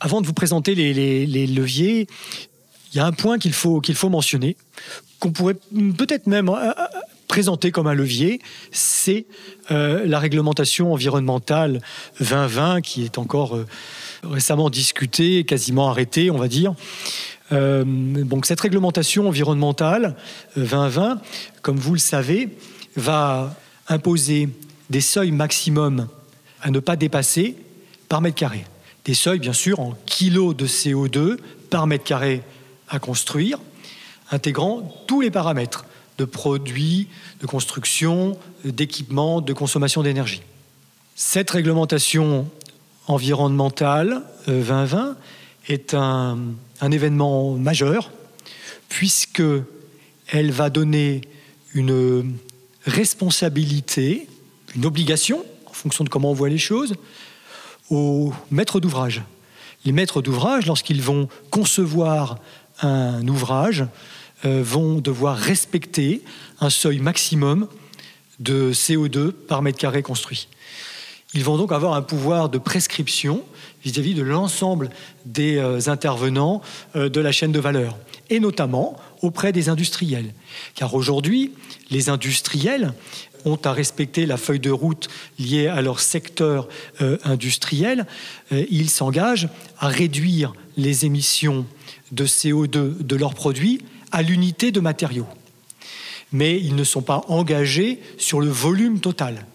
avant 0.04 0.20
de 0.20 0.28
vous 0.28 0.34
présenter 0.34 0.76
les, 0.76 1.48
leviers, 1.48 2.08
il 2.92 2.98
y 2.98 3.00
a 3.00 3.06
un 3.06 3.14
point 3.14 3.40
qu'il 3.40 3.54
faut, 3.54 3.82
faut 3.94 4.10
mentionner, 4.10 4.58
qu'on 5.20 5.32
pourrait 5.32 5.56
peut-être 5.98 6.28
même 6.28 6.52
présenter 7.30 7.72
comme 7.72 7.88
un 7.88 7.94
levier, 7.94 8.42
c'est 8.74 9.26
euh, 9.72 10.06
la 10.06 10.20
réglementation 10.20 10.92
environnementale 10.92 11.82
2020 12.20 12.82
qui 12.82 13.06
est 13.06 13.18
encore 13.18 13.56
euh, 13.56 13.66
récemment 14.24 14.70
discutée, 14.70 15.46
quasiment 15.46 15.90
arrêtée, 15.90 16.30
on 16.30 16.38
va 16.38 16.50
dire. 16.50 16.76
Euh, 17.54 17.86
donc 17.86 18.46
cette 18.46 18.60
réglementation 18.60 19.30
environnementale 19.30 20.18
2020, 20.58 21.22
comme 21.62 21.78
vous 21.78 21.94
le 21.94 22.00
savez, 22.00 22.50
va 22.98 23.56
imposer 23.88 24.50
des 24.90 25.02
seuils 25.02 25.32
maximums 25.32 26.10
à 26.62 26.72
ne 26.72 26.80
pas 26.80 26.98
dépasser 26.98 27.56
par 28.10 28.20
mètre 28.20 28.36
carré. 28.36 28.66
Des 29.06 29.14
seuils, 29.14 29.40
bien 29.40 29.54
sûr, 29.54 29.80
en 29.80 29.96
kilos 30.06 30.56
de 30.56 30.66
CO2 30.66 31.38
par 31.70 31.88
mètre 31.88 32.06
carré 32.06 32.42
à 32.88 33.00
construire, 33.00 33.60
intégrant 34.32 35.04
tous 35.08 35.22
les 35.22 35.32
paramètres 35.32 35.86
de 36.18 36.26
produits, 36.26 37.08
de 37.42 37.48
construction, 37.48 38.38
d'équipements, 38.64 39.42
de 39.42 39.54
consommation 39.54 40.04
d'énergie. 40.04 40.42
Cette 41.16 41.52
réglementation 41.52 42.48
environnementale 43.08 44.24
2020 44.48 45.08
euh, 45.08 45.14
est 45.68 45.94
un, 45.94 46.38
événement 46.82 47.54
majeur 47.54 48.12
puisque 48.90 49.44
elle 50.28 50.52
va 50.52 50.70
donner 50.70 51.22
une 51.74 52.34
responsabilité, 52.86 54.28
une 54.76 54.86
obligation, 54.86 55.46
en 55.66 55.74
fonction 55.74 56.04
de 56.04 56.10
comment 56.10 56.32
on 56.32 56.34
voit 56.34 56.50
les 56.50 56.58
choses, 56.58 56.96
aux 57.90 58.34
maîtres 58.52 58.80
d'ouvrage. 58.80 59.24
Les 59.86 59.92
maîtres 59.92 60.22
d'ouvrage, 60.22 60.66
lorsqu'ils 60.66 61.02
vont 61.02 61.28
concevoir 61.50 62.38
un 62.82 63.28
ouvrage, 63.28 63.86
euh, 64.46 64.62
vont 64.64 65.00
devoir 65.00 65.38
respecter 65.38 66.22
un 66.60 66.70
seuil 66.70 67.00
maximum 67.00 67.68
de 68.40 68.74
CO2 68.74 69.32
par 69.32 69.62
mètre 69.62 69.78
carré 69.78 70.02
construit. 70.02 70.48
Ils 71.34 71.44
vont 71.44 71.58
donc 71.58 71.72
avoir 71.72 71.94
un 71.94 72.02
pouvoir 72.02 72.50
de 72.50 72.58
prescription 72.58 73.44
vis-à-vis 73.84 74.14
de 74.14 74.22
l'ensemble 74.22 74.90
des 75.26 75.58
euh, 75.58 75.80
intervenants 75.88 76.62
euh, 76.96 77.10
de 77.10 77.22
la 77.22 77.32
chaîne 77.32 77.52
de 77.52 77.60
valeur, 77.60 77.98
et 78.30 78.40
notamment 78.40 78.98
auprès 79.22 79.52
des 79.52 79.70
industriels. 79.70 80.34
Car 80.76 80.94
aujourd'hui, 80.94 81.54
les 81.90 82.10
industriels 82.10 82.94
ont 83.46 83.60
à 83.64 83.74
respecter 83.74 84.26
la 84.26 84.38
feuille 84.38 84.60
de 84.60 84.72
route 84.72 85.10
liée 85.40 85.68
à 85.68 85.82
leur 85.82 86.00
secteur 86.00 86.68
industriel. 87.24 88.06
ils 88.52 88.90
s'engagent 88.90 89.50
à 89.80 89.88
réduire 89.88 90.54
les 90.78 91.06
émissions 91.06 91.66
de 92.12 92.26
CO2 92.26 93.02
de 93.02 93.16
leurs 93.16 93.34
produits 93.34 93.82
à 94.12 94.22
l'unité 94.22 94.72
de 94.72 94.80
matériaux. 94.80 95.28
Mais 96.32 96.60
ils 96.60 96.76
ne 96.76 96.84
sont 96.84 97.02
pas 97.02 97.24
engagés 97.28 98.00
sur 98.18 98.42
le 98.42 98.50
volume 98.50 99.00
total. 99.00 99.46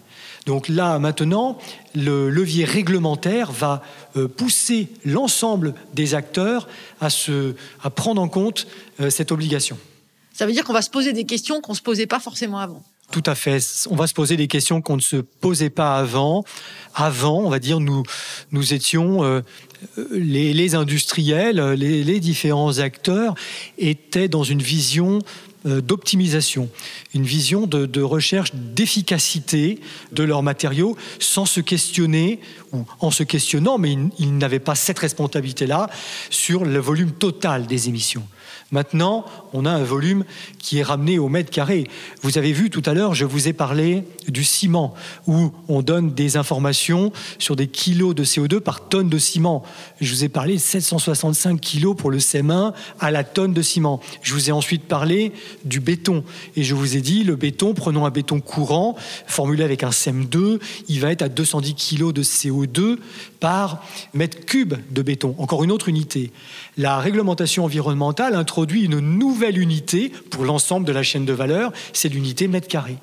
Donc 0.45 0.67
là, 0.67 0.97
maintenant, 0.99 1.57
le 1.95 2.29
levier 2.29 2.65
réglementaire 2.65 3.51
va 3.51 3.83
euh, 4.15 4.27
pousser 4.27 4.87
l'ensemble 5.05 5.73
des 5.93 6.15
acteurs 6.15 6.67
à, 7.01 7.09
se, 7.09 7.55
à 7.83 7.89
prendre 7.89 8.21
en 8.21 8.27
compte 8.27 8.65
euh, 8.99 9.09
cette 9.09 9.31
obligation. 9.31 9.77
Ça 10.33 10.45
veut 10.45 10.53
dire 10.53 10.63
qu'on 10.63 10.73
va 10.73 10.81
se 10.81 10.89
poser 10.89 11.13
des 11.13 11.25
questions 11.25 11.61
qu'on 11.61 11.73
ne 11.73 11.77
se 11.77 11.81
posait 11.81 12.07
pas 12.07 12.19
forcément 12.19 12.59
avant. 12.59 12.81
Tout 13.11 13.23
à 13.25 13.33
fait. 13.33 13.59
On 13.89 13.95
va 13.95 14.05
se 14.05 14.13
poser 14.13 14.37
des 14.37 14.47
questions 14.47 14.81
qu'on 14.81 14.95
ne 14.95 15.01
se 15.01 15.17
posait 15.17 15.71
pas 15.71 15.97
avant. 15.97 16.43
Avant, 16.93 17.39
on 17.39 17.49
va 17.49 17.59
dire, 17.59 17.79
nous, 17.79 18.03
nous 18.51 18.73
étions 18.73 19.23
euh, 19.23 19.41
les, 20.11 20.75
industriels, 20.75 21.59
les, 21.73 22.19
différents 22.19 22.77
acteurs 22.79 23.33
étaient 23.77 24.27
dans 24.27 24.43
une 24.43 24.61
vision 24.61 25.19
euh, 25.65 25.81
d'optimisation, 25.81 26.69
une 27.13 27.23
vision 27.23 27.67
de, 27.67 28.01
recherche 28.01 28.53
d'efficacité 28.53 29.79
de 30.11 30.23
leurs 30.23 30.43
matériaux 30.43 30.95
sans 31.19 31.45
se 31.45 31.61
questionner, 31.61 32.39
ou 32.71 32.85
en 32.99 33.11
se 33.11 33.23
questionnant, 33.23 33.77
mais 33.77 33.97
ils 34.19 34.37
n'avaient 34.37 34.59
pas 34.59 34.75
cette 34.75 34.99
responsabilité-là 34.99 35.89
sur 36.29 36.63
le 36.63 36.79
volume 36.79 37.11
total 37.11 37.65
des 37.65 37.89
émissions. 37.89 38.25
Maintenant, 38.71 39.25
on 39.53 39.65
a 39.65 39.71
un 39.71 39.83
volume 39.83 40.25
qui 40.59 40.77
est 40.77 40.83
ramené 40.83 41.17
au 41.17 41.27
mètre 41.27 41.49
carré. 41.49 41.87
Vous 42.21 42.37
avez 42.37 42.51
vu 42.51 42.69
tout 42.69 42.83
à 42.85 42.93
l'heure, 42.93 43.15
je 43.15 43.25
vous 43.25 43.47
ai 43.47 43.53
parlé 43.53 44.03
du 44.27 44.43
ciment, 44.43 44.93
où 45.25 45.51
on 45.67 45.81
donne 45.81 46.13
des 46.13 46.37
informations 46.37 47.11
sur 47.39 47.55
des 47.55 47.67
kilos 47.67 48.13
de 48.13 48.23
CO2 48.23 48.59
par 48.59 48.87
tonne 48.87 49.09
de 49.09 49.17
ciment. 49.17 49.63
Je 50.01 50.13
vous 50.13 50.23
ai 50.23 50.29
parlé 50.29 50.53
de 50.53 50.59
765 50.59 51.59
kilos 51.59 51.95
pour 51.95 52.11
le 52.11 52.19
CM1 52.19 52.73
à 52.99 53.09
la 53.09 53.23
tonne 53.23 53.53
de 53.53 53.61
ciment. 53.63 53.99
Je 54.21 54.33
vous 54.35 54.49
ai 54.49 54.51
ensuite 54.51 54.83
parlé 54.83 55.31
du 55.65 55.79
béton. 55.79 56.23
Et 56.55 56.63
je 56.63 56.75
vous 56.75 56.95
ai 56.95 57.01
dit, 57.01 57.23
le 57.23 57.35
béton, 57.35 57.73
prenons 57.73 58.05
un 58.05 58.11
béton 58.11 58.39
courant, 58.39 58.95
formulé 59.25 59.63
avec 59.63 59.83
un 59.83 59.89
CM2, 59.89 60.59
il 60.87 60.99
va 60.99 61.11
être 61.11 61.23
à 61.23 61.29
210 61.29 61.73
kilos 61.73 62.13
de 62.13 62.21
CO2 62.21 62.97
par 63.39 63.83
mètre 64.13 64.45
cube 64.45 64.75
de 64.91 65.01
béton. 65.01 65.33
Encore 65.39 65.63
une 65.63 65.71
autre 65.71 65.89
unité. 65.89 66.31
La 66.77 66.99
réglementation 66.99 67.65
environnementale 67.65 68.35
introduit 68.35 68.58
une 68.65 68.99
nouvelle 68.99 69.57
unité 69.57 70.11
pour 70.29 70.45
l'ensemble 70.45 70.85
de 70.85 70.91
la 70.91 71.03
chaîne 71.03 71.25
de 71.25 71.33
valeur, 71.33 71.71
c'est 71.93 72.09
l'unité 72.09 72.47
mètre 72.47 72.67
carré. 72.67 72.97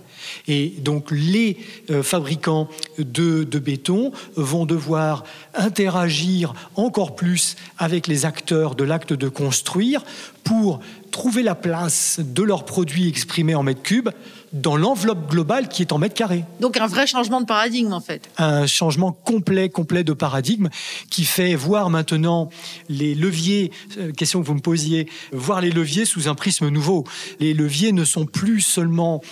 Et 0.48 0.74
donc 0.78 1.10
les 1.10 1.56
euh, 1.90 2.02
fabricants 2.02 2.68
de, 2.98 3.44
de, 3.44 3.58
béton 3.58 4.12
vont 4.36 4.66
devoir 4.66 5.24
interagir 5.54 6.54
encore 6.74 7.16
plus 7.16 7.56
avec 7.78 8.06
les 8.06 8.24
acteurs 8.24 8.74
de 8.74 8.84
l'acte 8.84 9.12
de 9.12 9.28
construire 9.28 10.02
pour 10.44 10.80
trouver 11.10 11.42
la 11.42 11.54
place 11.54 12.20
de 12.22 12.42
leurs 12.42 12.64
produits 12.64 13.08
exprimés 13.08 13.54
en 13.54 13.62
mètres 13.62 13.82
cubes 13.82 14.10
dans 14.52 14.76
l'enveloppe 14.76 15.30
globale 15.30 15.68
qui 15.68 15.82
est 15.82 15.92
en 15.92 15.98
mètres 15.98 16.14
carrés. 16.14 16.44
Donc 16.60 16.76
un 16.76 16.86
vrai 16.86 17.06
changement 17.06 17.40
de 17.40 17.46
paradigme 17.46 17.92
en 17.92 18.00
fait. 18.00 18.28
Un 18.38 18.66
changement 18.66 19.12
complet, 19.12 19.68
complet 19.68 20.04
de 20.04 20.12
paradigme 20.12 20.68
qui 21.10 21.24
fait 21.24 21.54
voir 21.54 21.90
maintenant 21.90 22.50
les 22.88 23.14
leviers, 23.14 23.72
euh, 23.98 24.12
question 24.12 24.40
que 24.40 24.46
vous 24.46 24.54
me 24.54 24.60
posiez, 24.60 25.08
voir 25.32 25.60
les 25.60 25.70
leviers 25.70 26.04
sous 26.04 26.28
un 26.28 26.34
prisme 26.34 26.68
nouveau. 26.68 27.04
Les 27.40 27.54
leviers 27.54 27.92
ne 27.92 28.04
sont 28.04 28.26
plus 28.26 28.60
seulement 28.60 29.22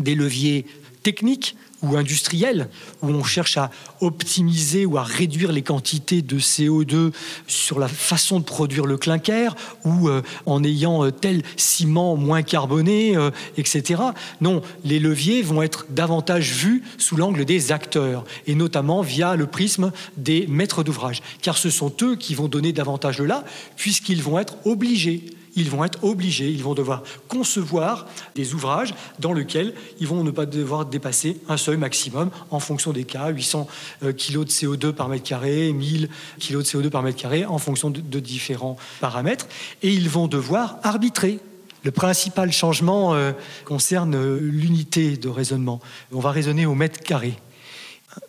des 0.00 0.14
leviers 0.14 0.66
techniques 1.02 1.56
ou 1.82 1.96
industriel, 1.96 2.68
où 3.02 3.08
on 3.08 3.24
cherche 3.24 3.56
à 3.56 3.70
optimiser 4.00 4.84
ou 4.84 4.98
à 4.98 5.02
réduire 5.02 5.50
les 5.50 5.62
quantités 5.62 6.20
de 6.20 6.38
CO2 6.38 7.12
sur 7.46 7.78
la 7.78 7.88
façon 7.88 8.38
de 8.38 8.44
produire 8.44 8.84
le 8.84 8.98
clinker, 8.98 9.56
ou 9.84 10.08
euh, 10.08 10.22
en 10.46 10.62
ayant 10.62 11.04
euh, 11.04 11.10
tel 11.10 11.42
ciment 11.56 12.16
moins 12.16 12.42
carboné, 12.42 13.16
euh, 13.16 13.30
etc. 13.56 14.02
Non, 14.40 14.60
les 14.84 14.98
leviers 14.98 15.42
vont 15.42 15.62
être 15.62 15.86
davantage 15.88 16.52
vus 16.52 16.82
sous 16.98 17.16
l'angle 17.16 17.44
des 17.46 17.72
acteurs, 17.72 18.24
et 18.46 18.54
notamment 18.54 19.00
via 19.00 19.36
le 19.36 19.46
prisme 19.46 19.90
des 20.18 20.46
maîtres 20.48 20.82
d'ouvrage, 20.82 21.22
car 21.40 21.56
ce 21.56 21.70
sont 21.70 21.92
eux 22.02 22.16
qui 22.16 22.34
vont 22.34 22.48
donner 22.48 22.72
davantage 22.72 23.16
de 23.16 23.24
là, 23.24 23.44
puisqu'ils 23.76 24.22
vont 24.22 24.38
être 24.38 24.56
obligés 24.66 25.24
ils 25.56 25.70
vont 25.70 25.84
être 25.84 26.02
obligés, 26.04 26.50
ils 26.50 26.62
vont 26.62 26.74
devoir 26.74 27.02
concevoir 27.28 28.06
des 28.34 28.54
ouvrages 28.54 28.94
dans 29.18 29.32
lesquels 29.32 29.74
ils 29.98 30.06
vont 30.06 30.22
ne 30.24 30.30
pas 30.30 30.46
devoir 30.46 30.86
dépasser 30.86 31.38
un 31.48 31.56
seuil 31.56 31.76
maximum 31.76 32.30
en 32.50 32.60
fonction 32.60 32.92
des 32.92 33.04
cas, 33.04 33.28
800 33.28 33.66
kg 34.00 34.44
de 34.44 34.50
CO2 34.50 34.92
par 34.92 35.08
mètre 35.08 35.24
carré, 35.24 35.72
1000 35.72 36.08
kg 36.38 36.56
de 36.58 36.62
CO2 36.62 36.90
par 36.90 37.02
mètre 37.02 37.20
carré, 37.20 37.44
en 37.44 37.58
fonction 37.58 37.90
de, 37.90 38.00
de 38.00 38.20
différents 38.20 38.76
paramètres, 39.00 39.46
et 39.82 39.92
ils 39.92 40.08
vont 40.08 40.28
devoir 40.28 40.78
arbitrer 40.82 41.40
le 41.82 41.90
principal 41.90 42.52
changement 42.52 43.14
euh, 43.14 43.32
concerne 43.64 44.14
euh, 44.14 44.38
l'unité 44.38 45.16
de 45.16 45.28
raisonnement. 45.28 45.80
On 46.12 46.20
va 46.20 46.30
raisonner 46.30 46.66
au 46.66 46.74
mètre 46.74 47.00
carré. 47.00 47.34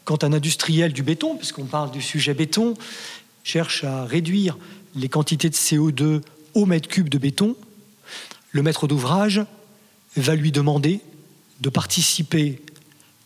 Quand 0.06 0.24
un 0.24 0.32
industriel 0.32 0.94
du 0.94 1.04
béton, 1.04 1.36
puisqu'on 1.36 1.66
parle 1.66 1.92
du 1.92 2.02
sujet 2.02 2.34
béton, 2.34 2.76
cherche 3.44 3.84
à 3.84 4.06
réduire 4.06 4.58
les 4.96 5.10
quantités 5.10 5.50
de 5.50 5.56
CO2 5.56 6.22
au 6.54 6.66
mètre 6.66 6.88
cube 6.88 7.10
de 7.10 7.18
béton, 7.18 7.56
le 8.52 8.64
maître 8.64 8.88
d'ouvrage 8.88 9.42
va 10.16 10.36
lui 10.36 10.52
demander 10.52 11.00
de 11.62 11.70
participer 11.70 12.62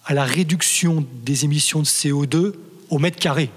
à 0.06 0.14
la 0.14 0.24
réduction 0.24 1.06
des 1.24 1.46
émissions 1.46 1.80
de 1.80 1.86
CO2 1.86 2.54
au 2.90 3.00
mètre 3.00 3.18
carré. 3.18 3.50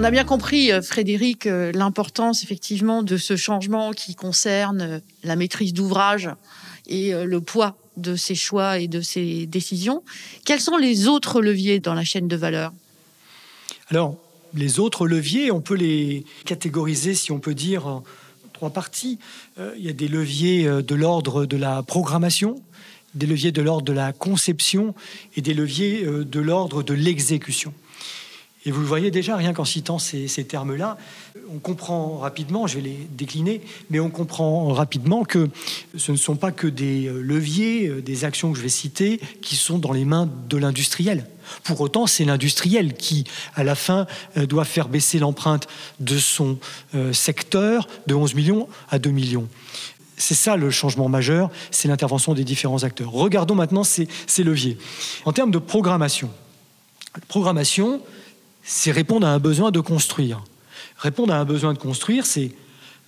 On 0.00 0.04
a 0.04 0.12
bien 0.12 0.24
compris, 0.24 0.70
euh, 0.70 0.80
Frédéric, 0.80 1.46
euh, 1.46 1.72
l'importance 1.72 2.44
effectivement 2.44 3.02
de 3.02 3.16
ce 3.16 3.34
changement 3.34 3.90
qui 3.90 4.14
concerne 4.14 4.80
euh, 4.80 4.98
la 5.24 5.34
maîtrise 5.34 5.72
d'ouvrage 5.72 6.30
et 6.86 7.12
le 7.12 7.40
poids 7.42 7.76
de 7.98 8.16
ses 8.16 8.34
choix 8.34 8.78
et 8.78 8.88
de 8.88 9.02
ses 9.02 9.44
décisions. 9.44 10.02
Quels 10.46 10.60
sont 10.60 10.78
les 10.78 11.06
autres 11.06 11.42
leviers 11.42 11.80
dans 11.80 11.92
la 11.92 12.02
chaîne 12.02 12.28
de 12.28 12.36
valeur? 12.36 12.72
Alors, 13.90 14.16
les 14.54 14.80
autres 14.80 15.06
leviers, 15.06 15.50
on 15.50 15.60
peut 15.60 15.74
les 15.74 16.24
catégoriser, 16.44 17.14
si 17.14 17.32
on 17.32 17.38
peut 17.38 17.54
dire, 17.54 17.86
en 17.86 18.04
trois 18.52 18.70
parties. 18.70 19.18
Il 19.58 19.82
y 19.82 19.88
a 19.88 19.92
des 19.92 20.08
leviers 20.08 20.64
de 20.64 20.94
l'ordre 20.94 21.46
de 21.46 21.56
la 21.56 21.82
programmation, 21.82 22.60
des 23.14 23.26
leviers 23.26 23.52
de 23.52 23.62
l'ordre 23.62 23.84
de 23.84 23.92
la 23.92 24.12
conception 24.12 24.94
et 25.36 25.42
des 25.42 25.54
leviers 25.54 26.04
de 26.04 26.40
l'ordre 26.40 26.82
de 26.82 26.94
l'exécution. 26.94 27.72
Et 28.68 28.70
vous 28.70 28.82
le 28.82 28.86
voyez 28.86 29.10
déjà, 29.10 29.34
rien 29.34 29.54
qu'en 29.54 29.64
citant 29.64 29.98
ces, 29.98 30.28
termes-là, 30.44 30.98
on 31.50 31.58
comprend 31.58 32.18
rapidement, 32.18 32.66
je 32.66 32.74
vais 32.74 32.82
les 32.82 33.08
décliner, 33.12 33.62
mais 33.88 33.98
on 33.98 34.10
comprend 34.10 34.74
rapidement 34.74 35.24
que 35.24 35.48
ce 35.96 36.12
ne 36.12 36.18
sont 36.18 36.36
pas 36.36 36.52
que 36.52 36.66
des 36.66 37.10
leviers, 37.10 37.88
des 38.02 38.26
actions 38.26 38.52
que 38.52 38.58
je 38.58 38.62
vais 38.62 38.68
citer, 38.68 39.22
qui 39.40 39.56
sont 39.56 39.78
dans 39.78 39.94
les 39.94 40.04
mains 40.04 40.28
de 40.50 40.58
l'industriel. 40.58 41.26
Pour 41.64 41.80
autant, 41.80 42.06
c'est 42.06 42.26
l'industriel 42.26 42.92
qui, 42.92 43.24
à 43.54 43.64
la 43.64 43.74
fin, 43.74 44.06
doit 44.36 44.66
faire 44.66 44.90
baisser 44.90 45.18
l'empreinte 45.18 45.66
de 45.98 46.18
son 46.18 46.58
secteur 47.12 47.88
de 48.06 48.14
11 48.14 48.34
millions 48.34 48.68
à 48.90 48.98
2 48.98 49.08
millions. 49.08 49.48
C'est 50.18 50.34
ça 50.34 50.58
le 50.58 50.70
changement 50.70 51.08
majeur, 51.08 51.48
c'est 51.70 51.88
l'intervention 51.88 52.34
des 52.34 52.44
différents 52.44 52.84
acteurs. 52.84 53.12
Regardons 53.12 53.54
maintenant 53.54 53.82
ces, 53.82 54.08
ces 54.26 54.44
leviers. 54.44 54.76
En 55.24 55.32
termes 55.32 55.52
de 55.52 55.58
programmation, 55.58 56.28
programmation, 57.28 58.02
c'est 58.68 58.92
répondre 58.92 59.26
à 59.26 59.30
un 59.30 59.38
besoin 59.38 59.70
de 59.70 59.80
construire. 59.80 60.44
Répondre 60.98 61.32
à 61.32 61.38
un 61.38 61.44
besoin 61.46 61.72
de 61.72 61.78
construire, 61.78 62.26
c'est 62.26 62.52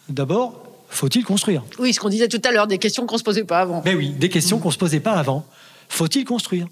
d'abord, 0.09 0.65
faut-il 0.89 1.23
construire? 1.23 1.63
Oui, 1.79 1.93
ce 1.93 2.01
qu'on 2.01 2.09
disait 2.09 2.29
tout 2.29 2.41
à 2.45 2.51
l'heure, 2.51 2.67
des 2.67 2.79
questions 2.79 3.05
qu'on 3.05 3.17
ne 3.17 3.19
se 3.19 3.25
posait 3.25 3.45
pas 3.45 3.61
avant. 3.61 3.83
Mais 3.85 3.95
oui, 3.95 4.09
des 4.09 4.31
questions 4.31 4.59
qu'on 4.59 4.69
ne 4.69 4.73
se 4.73 4.79
posait 4.79 5.01
pas 5.01 5.13
avant. 5.13 5.47
Faut-il 5.91 6.25
construire? 6.25 6.67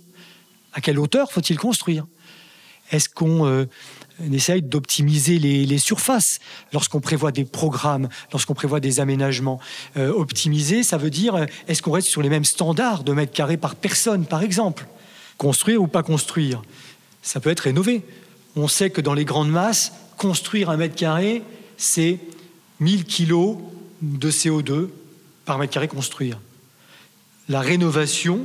À 0.73 0.80
quelle 0.80 0.99
hauteur 0.99 1.30
faut-il 1.30 1.59
construire? 1.59 2.07
Est-ce 2.90 3.11
qu'on 3.11 3.47
euh, 3.47 3.66
essaye 4.33 4.62
d'optimiser 4.62 5.38
les, 5.38 5.66
les, 5.66 5.78
surfaces? 5.78 6.38
Lorsqu'on 6.73 7.00
prévoit 7.00 7.30
des 7.30 7.45
programmes, 7.45 8.08
lorsqu'on 8.32 8.54
prévoit 8.54 8.80
des 8.80 9.00
aménagements 9.00 9.60
euh, 9.99 10.10
Optimiser, 10.15 10.82
ça 10.82 10.97
veut 10.97 11.10
dire, 11.10 11.47
est-ce 11.69 11.82
qu'on 11.82 11.93
reste 11.93 12.08
sur 12.08 12.23
les 12.23 12.30
mêmes 12.30 12.47
standards 12.47 13.04
de 13.04 13.13
mètres 13.13 13.34
carrés 13.34 13.58
par 13.58 13.75
personne, 13.75 14.25
par 14.25 14.43
exemple? 14.43 14.86
Construire 15.36 15.82
ou 15.82 15.89
pas 15.89 16.02
construire? 16.02 16.63
Ça 17.21 17.39
peut 17.39 17.50
être 17.50 17.60
rénové 17.60 18.02
on 18.58 18.68
sait 18.68 18.90
que 18.90 19.00
dans 19.00 19.14
les 19.14 19.25
grandes 19.25 19.50
masses, 19.50 19.92
construire 20.16 20.71
un 20.71 20.76
mètre 20.76 20.97
carré, 20.97 21.42
c'est 21.76 22.18
1000 22.80 23.04
kilos 23.04 23.56
de 24.02 24.30
CO2 24.30 24.88
par 25.44 25.58
mètre 25.58 25.73
carré 25.73 25.88
construire. 25.88 26.38
La 27.49 27.60
rénovation, 27.60 28.40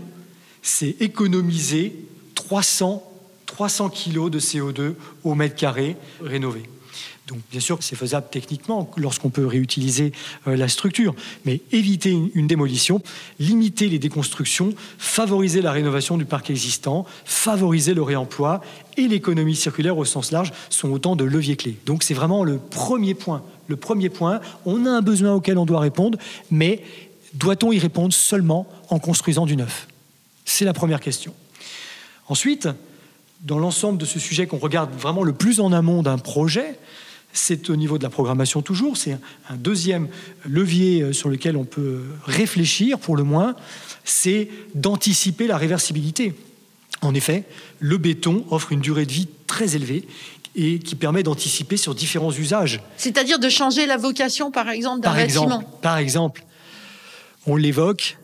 c'est 0.61 1.01
économiser 1.01 1.95
300, 2.35 3.03
300 3.45 3.89
kilos 3.89 4.31
de 4.31 4.39
CO2 4.39 4.93
au 5.23 5.35
mètre 5.35 5.55
carré 5.55 5.97
rénové. 6.21 6.63
Donc 7.27 7.39
bien 7.51 7.59
sûr, 7.59 7.77
c'est 7.81 7.95
faisable 7.95 8.27
techniquement 8.29 8.89
lorsqu'on 8.97 9.29
peut 9.29 9.45
réutiliser 9.45 10.11
euh, 10.47 10.55
la 10.55 10.67
structure, 10.67 11.15
mais 11.45 11.61
éviter 11.71 12.11
une, 12.11 12.29
une, 12.33 12.47
démolition, 12.47 13.01
limiter 13.39 13.87
les 13.89 13.99
déconstructions, 13.99 14.73
favoriser 14.97 15.61
la 15.61 15.71
rénovation 15.71 16.17
du 16.17 16.25
parc 16.25 16.49
existant, 16.49 17.05
favoriser 17.25 17.93
le 17.93 18.01
réemploi 18.01 18.61
et 18.97 19.07
l'économie 19.07 19.55
circulaire 19.55 19.97
au 19.97 20.05
sens 20.05 20.31
large 20.31 20.51
sont 20.69 20.91
autant 20.91 21.15
de 21.15 21.23
leviers 21.23 21.55
clés. 21.55 21.77
Donc 21.85 22.03
c'est 22.03 22.13
vraiment 22.13 22.43
le 22.43 22.57
premier 22.57 23.13
point. 23.13 23.43
Le 23.67 23.77
premier 23.77 24.09
point, 24.09 24.41
on 24.65 24.85
a 24.85 24.89
un 24.89 25.01
besoin 25.01 25.33
auquel 25.33 25.57
on 25.57 25.65
doit 25.65 25.79
répondre, 25.79 26.17
mais 26.51 26.83
doit-on 27.33 27.71
y 27.71 27.79
répondre 27.79 28.13
seulement 28.13 28.67
en 28.89 28.99
construisant 28.99 29.45
du 29.45 29.55
neuf? 29.55 29.87
C'est 30.45 30.65
la 30.65 30.73
première 30.73 30.99
question. 30.99 31.33
Ensuite, 32.27 32.67
dans 33.43 33.59
l'ensemble 33.59 33.97
de 33.97 34.05
ce 34.05 34.19
sujet 34.19 34.47
qu'on 34.47 34.57
regarde 34.57 34.91
vraiment 34.97 35.23
le 35.23 35.33
plus 35.33 35.59
en 35.59 35.71
amont 35.71 36.01
d'un 36.01 36.17
projet, 36.17 36.79
c'est 37.33 37.69
au 37.69 37.75
niveau 37.75 37.97
de 37.97 38.03
la 38.03 38.09
programmation 38.09 38.61
toujours, 38.61 38.95
c'est 38.95 39.17
un 39.49 39.55
deuxième 39.55 40.07
levier 40.45 41.13
sur 41.13 41.29
lequel 41.29 41.57
on 41.57 41.65
peut 41.65 42.03
réfléchir 42.25 42.99
pour 42.99 43.17
le 43.17 43.23
moins, 43.23 43.55
c'est 44.03 44.49
d'anticiper 44.75 45.47
la 45.47 45.57
réversibilité. 45.57 46.35
En 47.01 47.13
effet, 47.13 47.43
le 47.79 47.97
béton 47.97 48.45
offre 48.49 48.71
une 48.71 48.81
durée 48.81 49.05
de 49.05 49.11
vie 49.11 49.27
très 49.47 49.75
élevée 49.75 50.07
et 50.55 50.79
qui 50.79 50.95
permet 50.95 51.23
d'anticiper 51.23 51.75
sur 51.77 51.95
différents 51.95 52.31
usages. 52.31 52.81
C'est-à-dire 52.97 53.39
de 53.39 53.49
changer 53.49 53.87
la 53.87 53.97
vocation, 53.97 54.51
par 54.51 54.69
exemple, 54.69 55.01
d'un 55.01 55.13
bâtiment. 55.13 55.63
Par 55.81 55.97
exemple, 55.97 56.45
on 57.47 57.55
l'évoque, 57.55 58.17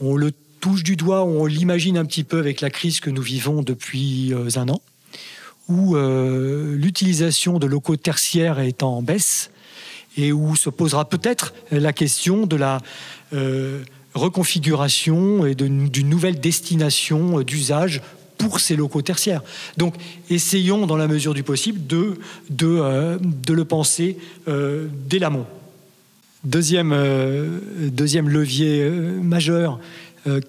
on 0.00 0.14
le 0.14 0.32
touche 0.60 0.82
du 0.82 0.96
doigt, 0.96 1.24
on 1.24 1.46
l'imagine 1.46 1.96
un 1.98 2.04
petit 2.04 2.24
peu 2.24 2.38
avec 2.38 2.60
la 2.60 2.70
crise 2.70 3.00
que 3.00 3.10
nous 3.10 3.22
vivons 3.22 3.62
depuis 3.62 4.32
un 4.56 4.68
an 4.68 4.80
où 5.68 5.96
euh, 5.96 6.76
l'utilisation 6.76 7.58
de 7.58 7.66
locaux 7.66 7.96
tertiaires 7.96 8.60
est 8.60 8.82
en 8.82 9.02
baisse 9.02 9.50
et 10.16 10.32
où 10.32 10.56
se 10.56 10.70
posera 10.70 11.08
peut-être 11.08 11.54
la 11.70 11.92
question 11.92 12.46
de 12.46 12.56
la 12.56 12.80
euh, 13.32 13.82
reconfiguration 14.14 15.44
et 15.44 15.54
d'une 15.54 16.08
nouvelle 16.08 16.40
destination 16.40 17.40
d'usage 17.40 18.00
pour 18.38 18.60
ces 18.60 18.76
locaux 18.76 19.02
tertiaires. 19.02 19.42
Donc, 19.76 19.94
essayons, 20.30 20.86
dans 20.86 20.96
la 20.96 21.08
mesure 21.08 21.34
du 21.34 21.42
possible, 21.42 21.86
de, 21.86 22.18
de, 22.50 22.66
euh, 22.66 23.18
de 23.20 23.52
le 23.52 23.64
penser 23.64 24.18
euh, 24.48 24.88
dès 25.08 25.18
l'amont. 25.18 25.46
Deuxième, 26.44 26.92
euh, 26.92 27.58
deuxième 27.90 28.28
levier 28.28 28.88
majeur 28.90 29.80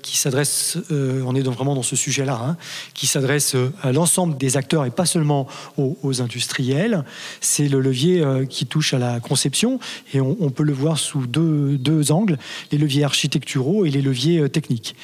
qui 0.02 0.18
s'adresse, 0.18 0.78
euh, 0.92 1.22
on 1.26 1.36
est 1.36 1.42
vraiment 1.42 1.76
dans 1.76 1.84
ce 1.84 1.96
sujet-là, 1.96 2.40
hein, 2.42 2.58
qui 2.94 3.08
s'adresse 3.08 3.56
à 3.82 3.92
l'ensemble 3.92 4.38
des 4.38 4.58
acteurs 4.58 4.86
et 4.86 4.92
pas 4.92 5.06
seulement 5.06 5.48
aux, 5.78 6.22
industriels. 6.22 7.04
C'est 7.42 7.68
le 7.68 7.80
levier 7.80 8.22
euh, 8.22 8.46
qui 8.46 8.66
touche 8.66 8.94
à 8.94 9.00
la 9.00 9.20
conception 9.20 9.80
et 10.14 10.22
on, 10.22 10.50
peut 10.50 10.64
le 10.64 10.74
voir 10.74 10.98
sous 10.98 11.28
deux, 11.28 11.78
deux 11.78 12.12
angles, 12.12 12.38
les 12.72 12.78
leviers 12.78 13.04
architecturaux 13.04 13.86
et 13.86 13.90
les 13.90 14.02
leviers 14.02 14.40
euh, 14.40 14.50
techniques. 14.50 14.96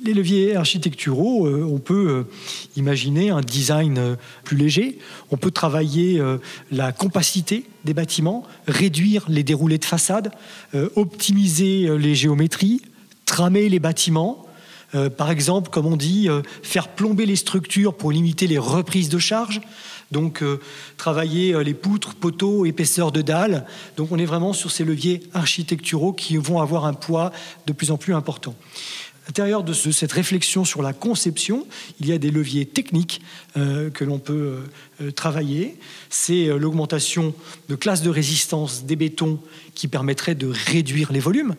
Les 0.00 0.14
leviers 0.14 0.54
architecturaux, 0.54 1.46
euh, 1.46 1.66
on 1.68 1.78
peut 1.78 2.08
euh, 2.08 2.22
imaginer 2.76 3.30
un 3.30 3.40
design 3.40 3.98
euh, 3.98 4.14
plus 4.44 4.56
léger, 4.56 4.98
on 5.32 5.36
peut 5.36 5.50
travailler 5.50 6.22
la 6.70 6.92
compacité 6.92 7.64
des 7.84 7.94
bâtiments, 7.94 8.44
réduire 8.68 9.24
les 9.28 9.42
déroulés 9.42 9.78
de 9.78 9.84
façade, 9.84 10.30
optimiser 10.96 11.88
les 11.98 12.14
géométries, 12.14 12.80
tramer 13.28 13.68
les 13.68 13.78
bâtiments, 13.78 14.48
Euh, 14.94 15.10
par 15.10 15.30
exemple, 15.30 15.70
comme 15.70 15.86
on 15.86 15.96
dit, 15.96 16.28
euh, 16.28 16.42
faire 16.62 16.88
plomber 16.88 17.26
les 17.26 17.36
structures 17.36 17.94
pour 17.94 18.10
limiter 18.10 18.46
les 18.46 18.58
reprises 18.58 19.08
de 19.08 19.18
charge. 19.18 19.60
Donc, 20.10 20.42
euh, 20.42 20.60
travailler 20.96 21.62
les 21.62 21.74
poutres, 21.74 22.14
poteaux, 22.14 22.64
épaisseur 22.64 23.12
de 23.12 23.20
dalles. 23.20 23.66
Donc, 23.98 24.10
on 24.10 24.18
est 24.18 24.24
vraiment 24.24 24.54
sur 24.54 24.70
ces 24.70 24.84
leviers 24.84 25.20
architecturaux 25.34 26.14
qui 26.14 26.38
vont 26.38 26.60
avoir 26.60 26.86
un 26.86 26.94
poids 26.94 27.32
de 27.66 27.72
plus 27.74 27.90
en 27.90 27.98
plus 27.98 28.14
important. 28.14 28.54
À 29.24 29.28
l'intérieur 29.28 29.62
de, 29.62 29.74
cette 29.74 30.12
réflexion 30.12 30.64
sur 30.64 30.80
la 30.80 30.94
conception, 30.94 31.66
il 32.00 32.06
y 32.06 32.12
a 32.12 32.18
des 32.18 32.30
leviers 32.30 32.64
techniques 32.64 33.20
que 33.54 34.04
l'on 34.04 34.18
peut 34.18 34.60
travailler. 35.14 35.76
C'est 36.08 36.46
l'augmentation 36.46 37.34
de 37.68 37.74
classes 37.74 38.00
de 38.00 38.08
résistance 38.08 38.84
des 38.86 38.96
bétons 38.96 39.38
qui 39.74 39.86
permettrait 39.86 40.34
de 40.34 40.50
réduire 40.50 41.12
les 41.12 41.20
volumes. 41.20 41.56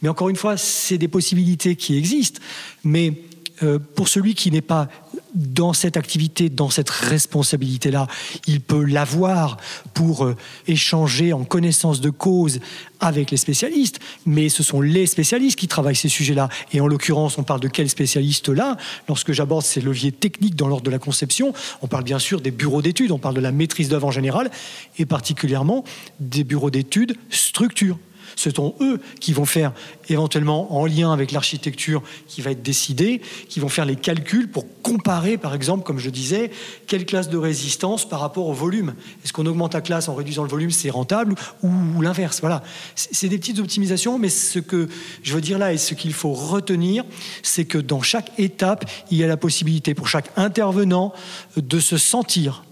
Mais 0.00 0.08
encore 0.08 0.28
une 0.28 0.36
fois, 0.36 0.56
c'est 0.56 0.98
des 0.98 1.08
possibilités 1.08 1.76
qui 1.76 1.96
existent. 1.96 2.40
Mais 2.84 3.14
euh, 3.62 3.78
pour 3.78 4.08
celui 4.08 4.34
qui 4.34 4.50
n'est 4.50 4.60
pas 4.60 4.88
dans 5.34 5.72
cette 5.72 5.96
activité, 5.96 6.48
dans 6.48 6.70
cette 6.70 6.90
responsabilité-là, 6.90 8.06
il 8.46 8.60
peut 8.60 8.84
l'avoir 8.84 9.56
pour 9.94 10.24
euh, 10.24 10.36
échanger 10.66 11.32
en 11.32 11.44
connaissance 11.44 12.00
de 12.00 12.10
cause 12.10 12.60
avec 13.00 13.30
les 13.30 13.36
spécialistes, 13.36 14.00
mais 14.26 14.48
ce 14.48 14.62
sont 14.62 14.80
les 14.80 15.06
spécialistes 15.06 15.58
qui 15.58 15.68
travaillent 15.68 15.96
ces 15.96 16.08
sujets-là. 16.08 16.48
Et 16.72 16.80
en 16.80 16.86
l'occurrence, 16.86 17.38
on 17.38 17.44
parle 17.44 17.60
de 17.60 17.68
quels 17.68 17.88
spécialistes 17.88 18.48
là 18.48 18.76
Lorsque 19.08 19.32
j'aborde 19.32 19.64
ces 19.64 19.80
leviers 19.80 20.12
techniques 20.12 20.56
dans 20.56 20.68
l'ordre 20.68 20.84
de 20.84 20.90
la 20.90 20.98
conception, 20.98 21.52
on 21.82 21.86
parle 21.86 22.04
bien 22.04 22.18
sûr 22.18 22.40
des 22.40 22.50
bureaux 22.50 22.82
d'études, 22.82 23.12
on 23.12 23.18
parle 23.18 23.34
de 23.34 23.40
la 23.40 23.52
maîtrise 23.52 23.88
d'œuvre 23.88 24.08
en 24.08 24.12
général, 24.12 24.50
et 24.98 25.06
particulièrement 25.06 25.84
des 26.20 26.44
bureaux 26.44 26.70
d'études 26.70 27.16
structure. 27.30 27.98
Ce 28.36 28.50
sont 28.50 28.74
eux 28.80 29.00
qui 29.20 29.32
vont 29.32 29.44
faire, 29.44 29.72
éventuellement 30.08 30.76
en 30.76 30.86
lien 30.86 31.12
avec 31.12 31.32
l'architecture 31.32 32.02
qui 32.28 32.40
va 32.40 32.50
être 32.50 32.62
décidée, 32.62 33.20
qui 33.48 33.60
vont 33.60 33.68
faire 33.68 33.84
les 33.84 33.96
calculs 33.96 34.50
pour 34.50 34.66
comparer, 34.82 35.38
par 35.38 35.54
exemple, 35.54 35.84
comme 35.84 35.98
je 35.98 36.10
disais, 36.10 36.50
quelle 36.86 37.06
classe 37.06 37.28
de 37.28 37.36
résistance 37.36 38.08
par 38.08 38.20
rapport 38.20 38.46
au 38.48 38.52
volume. 38.52 38.94
Est-ce 39.24 39.32
qu'on 39.32 39.46
augmente 39.46 39.74
la 39.74 39.80
classe 39.80 40.08
en 40.08 40.14
réduisant 40.14 40.42
le 40.42 40.48
volume, 40.48 40.70
c'est 40.70 40.90
rentable, 40.90 41.34
ou, 41.62 42.00
l'inverse? 42.00 42.40
Voilà. 42.40 42.62
C'est 42.94 43.28
des 43.28 43.38
petites 43.38 43.58
optimisations, 43.58 44.18
mais 44.18 44.28
ce 44.28 44.58
que 44.58 44.88
je 45.22 45.34
veux 45.34 45.40
dire 45.40 45.58
là 45.58 45.72
et 45.72 45.78
ce 45.78 45.94
qu'il 45.94 46.12
faut 46.12 46.32
retenir, 46.32 47.04
c'est 47.42 47.64
que 47.64 47.78
dans 47.78 48.02
chaque 48.02 48.32
étape, 48.38 48.84
il 49.10 49.18
y 49.18 49.24
a 49.24 49.26
la 49.26 49.36
possibilité 49.36 49.94
pour 49.94 50.08
chaque 50.08 50.30
intervenant 50.36 51.12
de 51.56 51.80
se 51.80 51.96
sentir 51.96 52.64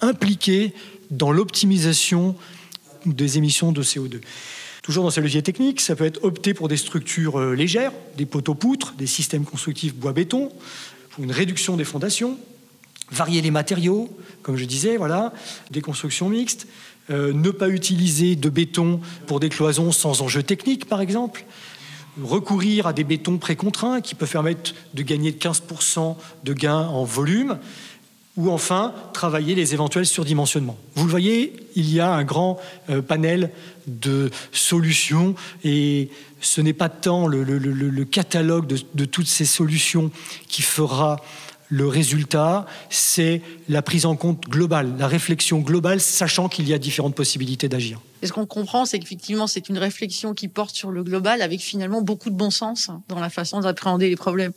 impliqué 0.00 0.74
dans 1.10 1.32
l'optimisation 1.32 2.34
des 3.06 3.38
émissions 3.38 3.72
de 3.72 3.82
CO2. 3.82 4.20
Toujours 4.84 5.04
dans 5.04 5.10
ces 5.10 5.22
leviers 5.22 5.40
techniques, 5.40 5.80
ça 5.80 5.96
peut 5.96 6.04
être 6.04 6.22
opter 6.24 6.52
pour 6.52 6.68
des 6.68 6.76
structures 6.76 7.40
euh, 7.40 7.54
légères, 7.54 7.90
des 8.18 8.26
poteaux-poutres, 8.26 8.92
des 8.98 9.06
systèmes 9.06 9.46
constructifs 9.46 9.94
bois-béton, 9.94 10.52
pour 11.08 11.24
une 11.24 11.32
réduction 11.32 11.78
des 11.78 11.84
fondations, 11.84 12.38
varier 13.10 13.40
les 13.40 13.50
matériaux, 13.50 14.14
comme 14.42 14.58
je 14.58 14.66
disais, 14.66 14.98
voilà, 14.98 15.32
des 15.70 15.80
constructions 15.80 16.28
mixtes, 16.28 16.66
euh, 17.08 17.32
ne 17.32 17.50
pas 17.50 17.70
utiliser 17.70 18.36
de 18.36 18.50
béton 18.50 19.00
pour 19.26 19.40
des 19.40 19.48
cloisons 19.48 19.90
sans 19.90 20.20
enjeu 20.20 20.42
technique, 20.42 20.84
par 20.84 21.00
exemple, 21.00 21.46
recourir 22.22 22.86
à 22.86 22.92
des 22.92 23.04
bétons 23.04 23.38
précontraints 23.38 24.02
qui 24.02 24.14
peuvent 24.14 24.30
permettre 24.30 24.74
de 24.92 25.02
gagner 25.02 25.32
15% 25.32 26.14
de 26.44 26.52
gains 26.52 26.88
en 26.88 27.04
volume, 27.04 27.58
ou 28.36 28.50
enfin 28.50 28.92
travailler 29.12 29.54
les 29.54 29.74
éventuels 29.74 30.06
surdimensionnements. 30.06 30.76
Vous 30.94 31.04
le 31.04 31.10
voyez, 31.10 31.52
il 31.76 31.92
y 31.92 32.00
a 32.00 32.10
un 32.10 32.24
grand 32.24 32.58
euh, 32.90 33.00
panel 33.00 33.50
de 33.86 34.30
solutions 34.52 35.34
et 35.62 36.10
ce 36.40 36.60
n'est 36.60 36.72
pas 36.72 36.88
tant 36.88 37.26
le, 37.26 38.04
catalogue 38.04 38.66
de, 38.66 39.04
toutes 39.04 39.26
ces 39.26 39.44
solutions 39.44 40.10
qui 40.48 40.62
fera 40.62 41.16
le 41.74 41.88
résultat, 41.88 42.66
c'est 42.88 43.42
la 43.68 43.82
prise 43.82 44.06
en 44.06 44.14
compte 44.14 44.44
globale, 44.48 44.94
la 44.96 45.08
réflexion 45.08 45.58
globale, 45.58 46.00
sachant 46.00 46.48
qu'il 46.48 46.68
y 46.68 46.72
a 46.72 46.78
différentes 46.78 47.16
possibilités 47.16 47.68
d'agir. 47.68 48.00
Et 48.22 48.28
ce 48.28 48.32
qu'on 48.32 48.46
comprend, 48.46 48.84
c'est 48.84 49.00
qu'effectivement, 49.00 49.48
c'est 49.48 49.68
une 49.68 49.78
réflexion 49.78 50.34
qui 50.34 50.46
porte 50.46 50.76
sur 50.76 50.92
le 50.92 51.02
global 51.02 51.42
avec 51.42 51.60
finalement 51.60 52.00
beaucoup 52.00 52.30
de 52.30 52.36
bon 52.36 52.50
sens 52.50 52.90
dans 53.08 53.18
la 53.18 53.28
façon 53.28 53.58
d'appréhender 53.58 54.08
les 54.08 54.14
problèmes. 54.14 54.52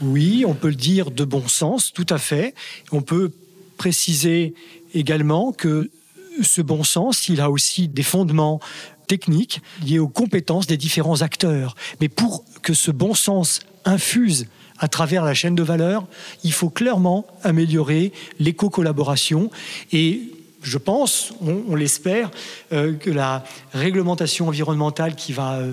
Oui, 0.00 0.44
on 0.48 0.54
peut 0.54 0.68
le 0.68 0.74
dire 0.74 1.12
de 1.12 1.24
bon 1.24 1.46
sens, 1.46 1.92
tout 1.92 2.06
à 2.10 2.18
fait. 2.18 2.56
On 2.90 3.02
peut 3.02 3.30
préciser 3.76 4.52
également 4.94 5.52
que 5.52 5.92
ce 6.42 6.60
bon 6.60 6.82
sens, 6.82 7.28
il 7.28 7.40
a 7.40 7.52
aussi 7.52 7.86
des 7.86 8.02
fondements 8.02 8.58
techniques 9.06 9.62
liés 9.86 10.00
aux 10.00 10.08
compétences 10.08 10.66
des 10.66 10.76
différents 10.76 11.22
acteurs. 11.22 11.76
Mais 12.00 12.08
pour 12.08 12.44
que 12.62 12.74
ce 12.74 12.90
bon 12.90 13.14
sens 13.14 13.60
infuse 13.84 14.46
à 14.78 14.88
travers 14.88 15.24
la 15.24 15.34
chaîne 15.34 15.54
de 15.54 15.62
valeur, 15.62 16.06
il 16.44 16.52
faut 16.52 16.70
clairement 16.70 17.26
améliorer 17.42 18.12
l'éco-collaboration 18.38 19.50
et 19.92 20.22
je 20.62 20.78
pense, 20.78 21.32
on, 21.40 21.76
l'espère, 21.76 22.30
euh, 22.72 22.94
que 22.94 23.10
la 23.10 23.44
réglementation 23.72 24.48
environnementale 24.48 25.14
qui 25.14 25.32
va 25.32 25.54
euh, 25.54 25.72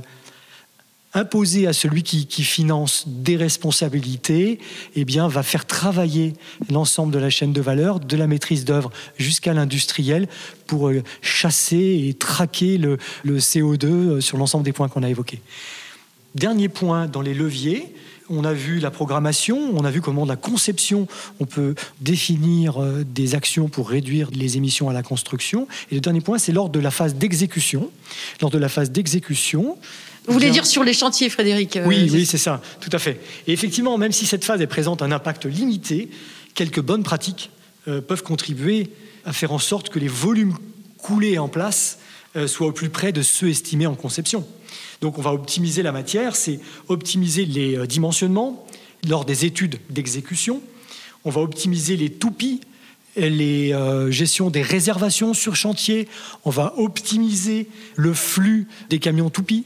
imposer 1.16 1.66
à 1.66 1.74
celui 1.74 2.04
qui, 2.04 2.44
finance 2.44 3.06
des 3.08 3.38
responsabilités, 3.38 4.60
eh 4.96 5.06
bien, 5.06 5.28
va 5.28 5.44
faire 5.44 5.66
travailler 5.66 6.34
l'ensemble 6.70 7.14
de 7.14 7.20
la 7.20 7.30
chaîne 7.30 7.54
de 7.54 7.62
valeur, 7.62 8.02
de 8.02 8.18
la 8.18 8.28
maîtrise 8.28 8.66
d'œuvre 8.66 8.92
jusqu'à 9.18 9.54
l'industriel, 9.54 10.28
pour 10.68 10.90
euh, 10.90 11.02
chasser 11.22 12.06
et 12.08 12.14
traquer 12.14 12.78
le, 12.78 12.98
le 13.24 13.40
CO2 13.40 13.86
euh, 13.86 14.22
sur 14.22 14.38
l'ensemble 14.38 14.66
des 14.66 14.74
points 14.74 14.90
qu'on 14.90 15.04
a 15.04 15.10
évoqués. 15.10 15.42
Dernier 16.36 16.68
point 16.68 17.08
dans 17.08 17.22
les 17.22 17.34
leviers, 17.34 17.95
on 18.30 18.44
a 18.44 18.54
vu 18.54 18.80
la 18.80 18.92
programmation, 18.92 19.74
on 19.76 19.86
a 19.86 19.92
vu 19.92 20.02
comment 20.02 20.26
la 20.26 20.36
conception, 20.36 21.08
on 21.40 21.46
peut 21.46 21.76
définir 22.02 22.82
euh, 22.82 23.04
des 23.04 23.36
actions 23.36 23.68
pour 23.68 23.90
réduire 23.90 24.30
les 24.32 24.58
émissions 24.58 24.90
à 24.90 24.94
la 24.94 25.04
construction. 25.04 25.68
Et 25.92 25.96
le 25.96 26.02
dernier 26.02 26.22
point, 26.22 26.38
c'est 26.38 26.52
lors 26.52 26.70
de 26.70 26.80
la 26.80 26.92
phase 26.92 27.16
d'exécution. 27.16 27.90
Lors 28.42 28.52
de 28.52 28.58
la 28.58 28.70
phase 28.70 28.92
d'exécution, 28.92 29.78
vous 30.28 30.34
voulez 30.34 30.50
dire 30.50 30.66
sur 30.66 30.84
les 30.84 30.94
chantiers, 30.94 31.30
Frédéric 31.30 31.78
euh, 31.78 31.86
Oui, 31.86 32.10
oui, 32.12 32.26
c'est 32.26 32.40
ça, 32.40 32.62
tout 32.80 32.90
à 32.92 33.00
fait. 33.00 33.20
Et 33.48 33.54
effectivement, 33.54 33.98
même 33.98 34.12
si 34.12 34.26
cette 34.26 34.44
phase 34.44 34.66
présente 34.66 35.02
un 35.02 35.12
impact 35.12 35.46
limité, 35.46 36.10
quelques 36.56 36.82
bonnes 36.82 37.04
pratiques 37.04 37.52
euh, 37.88 38.02
peuvent 38.02 38.24
contribuer 38.24 38.90
à 39.26 39.34
faire 39.34 39.52
en 39.52 39.60
sorte 39.60 39.90
que 39.90 40.00
les 40.00 40.08
volumes 40.08 40.56
coulés 40.98 41.38
en 41.38 41.48
place 41.48 42.00
euh, 42.36 42.48
soient 42.48 42.68
au 42.68 42.72
plus 42.72 42.90
près 42.90 43.12
de 43.12 43.22
ceux 43.22 43.50
estimés 43.50 43.88
en 43.88 43.96
conception. 43.96 44.46
Donc 45.02 45.18
on 45.18 45.22
va 45.22 45.34
optimiser 45.34 45.84
la 45.84 45.92
matière, 45.92 46.36
c'est 46.36 46.60
optimiser 46.88 47.46
les 47.46 47.86
dimensionnements 47.88 48.66
lors 49.08 49.26
des 49.26 49.46
études 49.46 49.80
d'exécution. 49.90 50.62
On 51.24 51.30
va 51.30 51.42
optimiser 51.42 51.98
les 51.98 52.10
toupies 52.10 52.62
les 53.18 53.74
gestions 54.10 54.50
des 54.50 54.62
réservations 54.62 55.34
sur 55.34 55.56
chantier, 55.56 56.10
on 56.44 56.50
va 56.50 56.74
optimiser 56.76 57.70
le 57.96 58.14
flux 58.14 58.68
des 58.90 59.00
camions 59.00 59.30
toupies, 59.30 59.64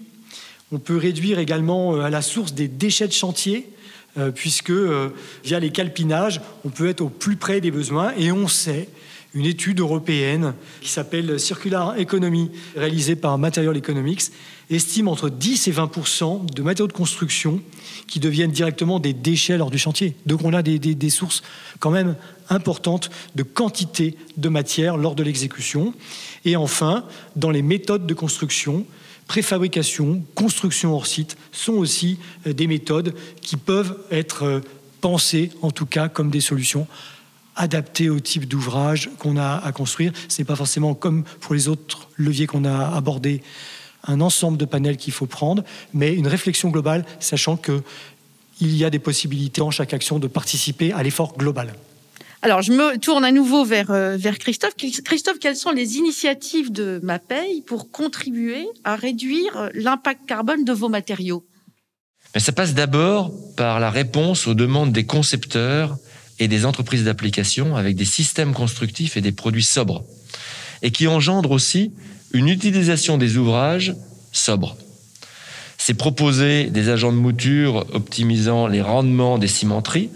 on 0.72 0.78
peut 0.78 0.98
réduire 0.98 1.40
également 1.40 1.96
euh, 1.96 2.02
à 2.02 2.10
la 2.10 2.22
source 2.22 2.54
des 2.54 2.68
déchets 2.68 3.08
de 3.08 3.14
chantier, 3.14 3.70
euh, 4.18 4.32
puisque 4.32 4.70
euh, 4.70 5.10
via 5.44 5.60
les 5.60 5.72
calpinages, 5.72 6.42
on 6.64 6.70
peut 6.70 6.90
être 6.90 7.02
au 7.02 7.10
plus 7.10 7.36
près 7.36 7.62
des 7.62 7.72
besoins. 7.72 8.14
Et 8.18 8.32
on 8.32 8.48
sait, 8.48 8.88
une 9.34 9.46
étude 9.46 9.80
européenne 9.80 10.54
qui 10.82 10.90
s'appelle 10.90 11.40
Circular 11.40 12.00
Economy, 12.00 12.50
réalisée 12.76 13.16
par 13.16 13.38
Material 13.38 13.78
Economics, 13.78 14.24
estime 14.70 15.08
entre 15.08 15.30
10 15.30 15.68
et 15.68 15.72
20% 15.72 16.54
de 16.54 16.62
matériaux 16.62 16.88
de 16.88 16.94
construction 16.94 17.62
qui 18.08 18.20
deviennent 18.20 18.52
directement 18.52 19.00
des 19.00 19.14
déchets 19.14 19.58
lors 19.58 19.72
du 19.72 19.78
chantier. 19.78 20.16
Donc 20.26 20.44
on 20.44 20.54
a 20.54 20.62
des, 20.62 21.10
sources 21.10 21.44
quand 21.80 21.92
même 21.92 22.16
importantes 22.50 23.10
de 23.36 23.44
quantité 23.44 24.16
de 24.38 24.50
matière 24.50 24.98
lors 24.98 25.16
de 25.16 25.24
l'exécution. 25.24 25.94
Et 26.46 26.56
enfin, 26.56 27.06
dans 27.36 27.52
les 27.52 27.62
méthodes 27.62 28.08
de 28.08 28.14
construction, 28.14 28.86
préfabrication, 29.28 30.24
construction 30.34 30.96
hors 30.96 31.08
site 31.08 31.38
sont 31.52 31.74
aussi 31.74 32.18
euh, 32.48 32.54
des 32.54 32.66
méthodes 32.66 33.14
qui 33.42 33.58
peuvent 33.58 33.98
être 34.10 34.44
euh, 34.44 34.60
pensées, 35.02 35.52
en 35.62 35.72
tout 35.72 35.86
cas, 35.86 36.10
comme 36.10 36.32
des 36.32 36.42
solutions 36.42 36.88
adaptées 37.60 38.10
au 38.10 38.20
type 38.20 38.48
d'ouvrage 38.48 39.12
qu'on 39.20 39.38
a 39.38 39.62
à 39.64 39.72
construire. 39.72 40.14
Ce 40.30 40.42
n'est 40.42 40.46
pas 40.46 40.56
forcément 40.56 40.96
comme 40.96 41.24
pour 41.42 41.54
les 41.54 41.68
autres 41.68 42.08
leviers 42.18 42.48
qu'on 42.48 42.66
a 42.66 42.96
abordés, 42.96 43.44
un 44.08 44.22
ensemble 44.22 44.58
de 44.58 44.66
panels 44.66 44.98
qu'il 44.98 45.14
faut 45.14 45.28
prendre, 45.28 45.64
mais 45.94 46.16
une 46.16 46.28
réflexion 46.28 46.70
globale, 46.70 47.06
sachant 47.20 47.58
qu'il 47.58 47.82
y 48.62 48.86
a 48.86 48.90
des 48.90 48.98
possibilités 48.98 49.62
en 49.62 49.72
chaque 49.72 49.94
action 49.94 50.20
de 50.20 50.28
participer 50.28 50.94
à 50.94 51.04
l'effort 51.04 51.38
global. 51.38 51.74
Alors, 52.42 52.62
je 52.62 52.72
me 52.72 52.98
tourne 52.98 53.26
à 53.26 53.34
nouveau 53.34 53.66
vers, 53.66 53.92
euh, 53.92 54.16
vers 54.16 54.40
Christophe. 54.40 54.74
Christophe, 54.78 55.40
quelles 55.40 55.58
sont 55.58 55.72
les 55.72 55.98
initiatives 55.98 56.72
de 56.72 57.02
MaPay 57.04 57.62
pour 57.68 57.92
contribuer 57.92 58.66
à 58.86 58.96
réduire 58.96 59.70
l'impact 59.74 60.26
carbone 60.26 60.64
de 60.64 60.72
vos 60.72 60.88
matériaux? 60.88 61.44
Mais 62.34 62.40
Ça 62.40 62.54
passe 62.54 62.74
d'abord 62.74 63.32
par 63.58 63.82
la 63.82 63.90
réponse 63.90 64.48
aux 64.48 64.54
demandes 64.54 64.94
des 64.94 65.06
concepteurs 65.06 65.98
et 66.40 66.48
des 66.48 66.66
entreprises 66.66 67.04
d'application 67.04 67.76
avec 67.76 67.96
des 67.96 68.06
systèmes 68.06 68.54
constructifs 68.54 69.18
et 69.18 69.22
des 69.22 69.32
produits 69.32 69.64
sobres, 69.64 70.04
et 70.82 70.92
qui 70.92 71.08
engendrent 71.08 71.52
aussi 71.52 71.92
une 72.34 72.48
utilisation 72.48 73.18
des 73.18 73.38
ouvrages 73.38 73.96
sobres. 74.32 74.78
c'est 75.78 75.94
proposer 75.94 76.66
des 76.66 76.90
agents 76.90 77.12
de 77.12 77.18
mouture 77.18 77.86
optimisant 77.94 78.68
les 78.68 78.82
rendements 78.82 79.38
des 79.38 79.48
cimenteries 79.48 80.10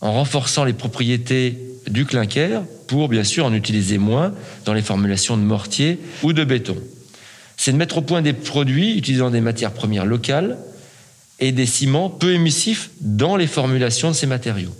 en 0.00 0.12
renforçant 0.12 0.64
les 0.64 0.72
propriétés 0.72 1.58
du 1.88 2.06
clinker 2.06 2.62
pour 2.86 3.08
bien 3.08 3.24
sûr 3.24 3.44
en 3.44 3.52
utiliser 3.52 3.98
moins 3.98 4.32
dans 4.64 4.74
les 4.74 4.82
formulations 4.82 5.36
de 5.36 5.42
mortier 5.42 5.98
ou 6.22 6.32
de 6.32 6.44
béton. 6.44 6.76
C'est 7.56 7.72
de 7.72 7.76
mettre 7.76 7.98
au 7.98 8.02
point 8.02 8.22
des 8.22 8.32
produits 8.32 8.96
utilisant 8.96 9.30
des 9.30 9.40
matières 9.40 9.72
premières 9.72 10.06
locales 10.06 10.58
et 11.40 11.52
des 11.52 11.66
ciments 11.66 12.08
peu 12.08 12.32
émissifs 12.32 12.90
dans 13.00 13.36
les 13.36 13.46
formulations 13.46 14.10
de 14.10 14.14
ces 14.14 14.26
matériaux. 14.26 14.74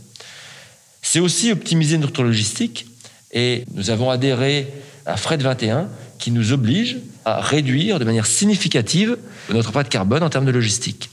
C'est 1.12 1.20
aussi 1.20 1.52
optimiser 1.52 1.98
notre 1.98 2.22
logistique 2.22 2.86
et 3.32 3.66
nous 3.74 3.90
avons 3.90 4.08
adhéré 4.08 4.66
à 5.04 5.18
Fred 5.18 5.42
21 5.42 5.90
qui 6.18 6.30
nous 6.30 6.52
oblige 6.52 7.00
à 7.26 7.42
réduire 7.42 7.98
de 7.98 8.06
manière 8.06 8.24
significative 8.24 9.18
notre 9.50 9.68
empreinte 9.68 9.90
carbone 9.90 10.22
en 10.22 10.30
termes 10.30 10.46
de 10.46 10.50
logistique. 10.50 11.10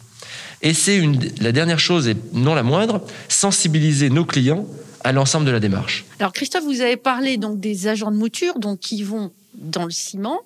Et 0.61 0.73
c'est 0.73 1.01
la 1.41 1.51
dernière 1.51 1.81
chose, 1.81 2.07
et 2.07 2.15
non 2.31 2.55
la 2.55 2.63
moindre, 2.63 3.05
sensibiliser 3.27 4.09
nos 4.09 4.23
clients 4.23 4.65
à 5.03 5.11
l'ensemble 5.11 5.45
de 5.45 5.51
la 5.51 5.59
démarche. 5.59 6.05
Alors 6.19 6.31
Christophe, 6.31 6.63
vous 6.63 6.79
avez 6.79 6.95
parlé 6.95 7.35
donc 7.35 7.59
des 7.59 7.87
agents 7.87 8.11
de 8.11 8.15
mouture 8.15 8.57
donc 8.57 8.79
qui 8.79 9.03
vont 9.03 9.33
dans 9.53 9.83
le 9.83 9.91
ciment. 9.91 10.39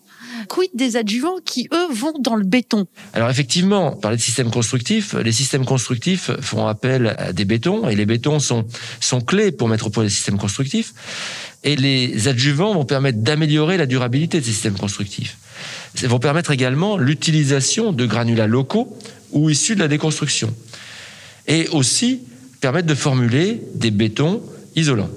Quid 0.48 0.70
des 0.74 0.96
adjuvants 0.98 1.38
qui, 1.44 1.68
eux, 1.74 1.94
vont 1.94 2.14
dans 2.20 2.36
le 2.36 2.44
béton? 2.44 2.86
Alors 3.14 3.30
effectivement, 3.30 3.92
parler 3.92 4.18
de 4.18 4.22
systèmes 4.22 4.52
constructifs, 4.52 5.14
les 5.14 5.32
systèmes 5.32 5.66
constructifs 5.66 6.32
font 6.42 6.68
appel 6.68 7.16
à 7.18 7.34
des 7.34 7.46
bétons 7.46 7.88
et 7.90 7.96
les 7.96 8.06
bétons 8.06 8.40
sont, 8.40 8.66
sont 9.00 9.22
clés 9.22 9.52
pour 9.52 9.68
mettre 9.68 9.88
au 9.88 9.90
point 9.90 10.04
des 10.04 10.10
systèmes 10.10 10.38
constructifs. 10.38 10.94
Et 11.64 11.76
les 11.76 12.28
adjuvants 12.28 12.74
vont 12.74 12.86
permettre 12.86 13.20
d'améliorer 13.20 13.78
la 13.78 13.86
durabilité 13.86 14.40
de 14.40 14.46
ces 14.46 14.52
systèmes 14.52 14.78
constructifs. 14.78 15.38
Ils 16.02 16.10
vont 16.10 16.20
permettre 16.20 16.52
également 16.52 16.98
l'utilisation 16.98 17.94
de 17.94 18.06
granulats 18.06 18.48
locaux 18.48 18.98
ou 19.32 19.50
issus 19.50 19.76
de 19.76 19.80
la 19.80 19.88
déconstruction. 19.88 20.54
Et 21.48 21.68
aussi 21.70 22.22
permettre 22.60 22.88
de 22.88 22.96
formuler 22.96 23.62
des 23.76 23.92
bétons 23.92 24.42
isolants. 24.76 25.10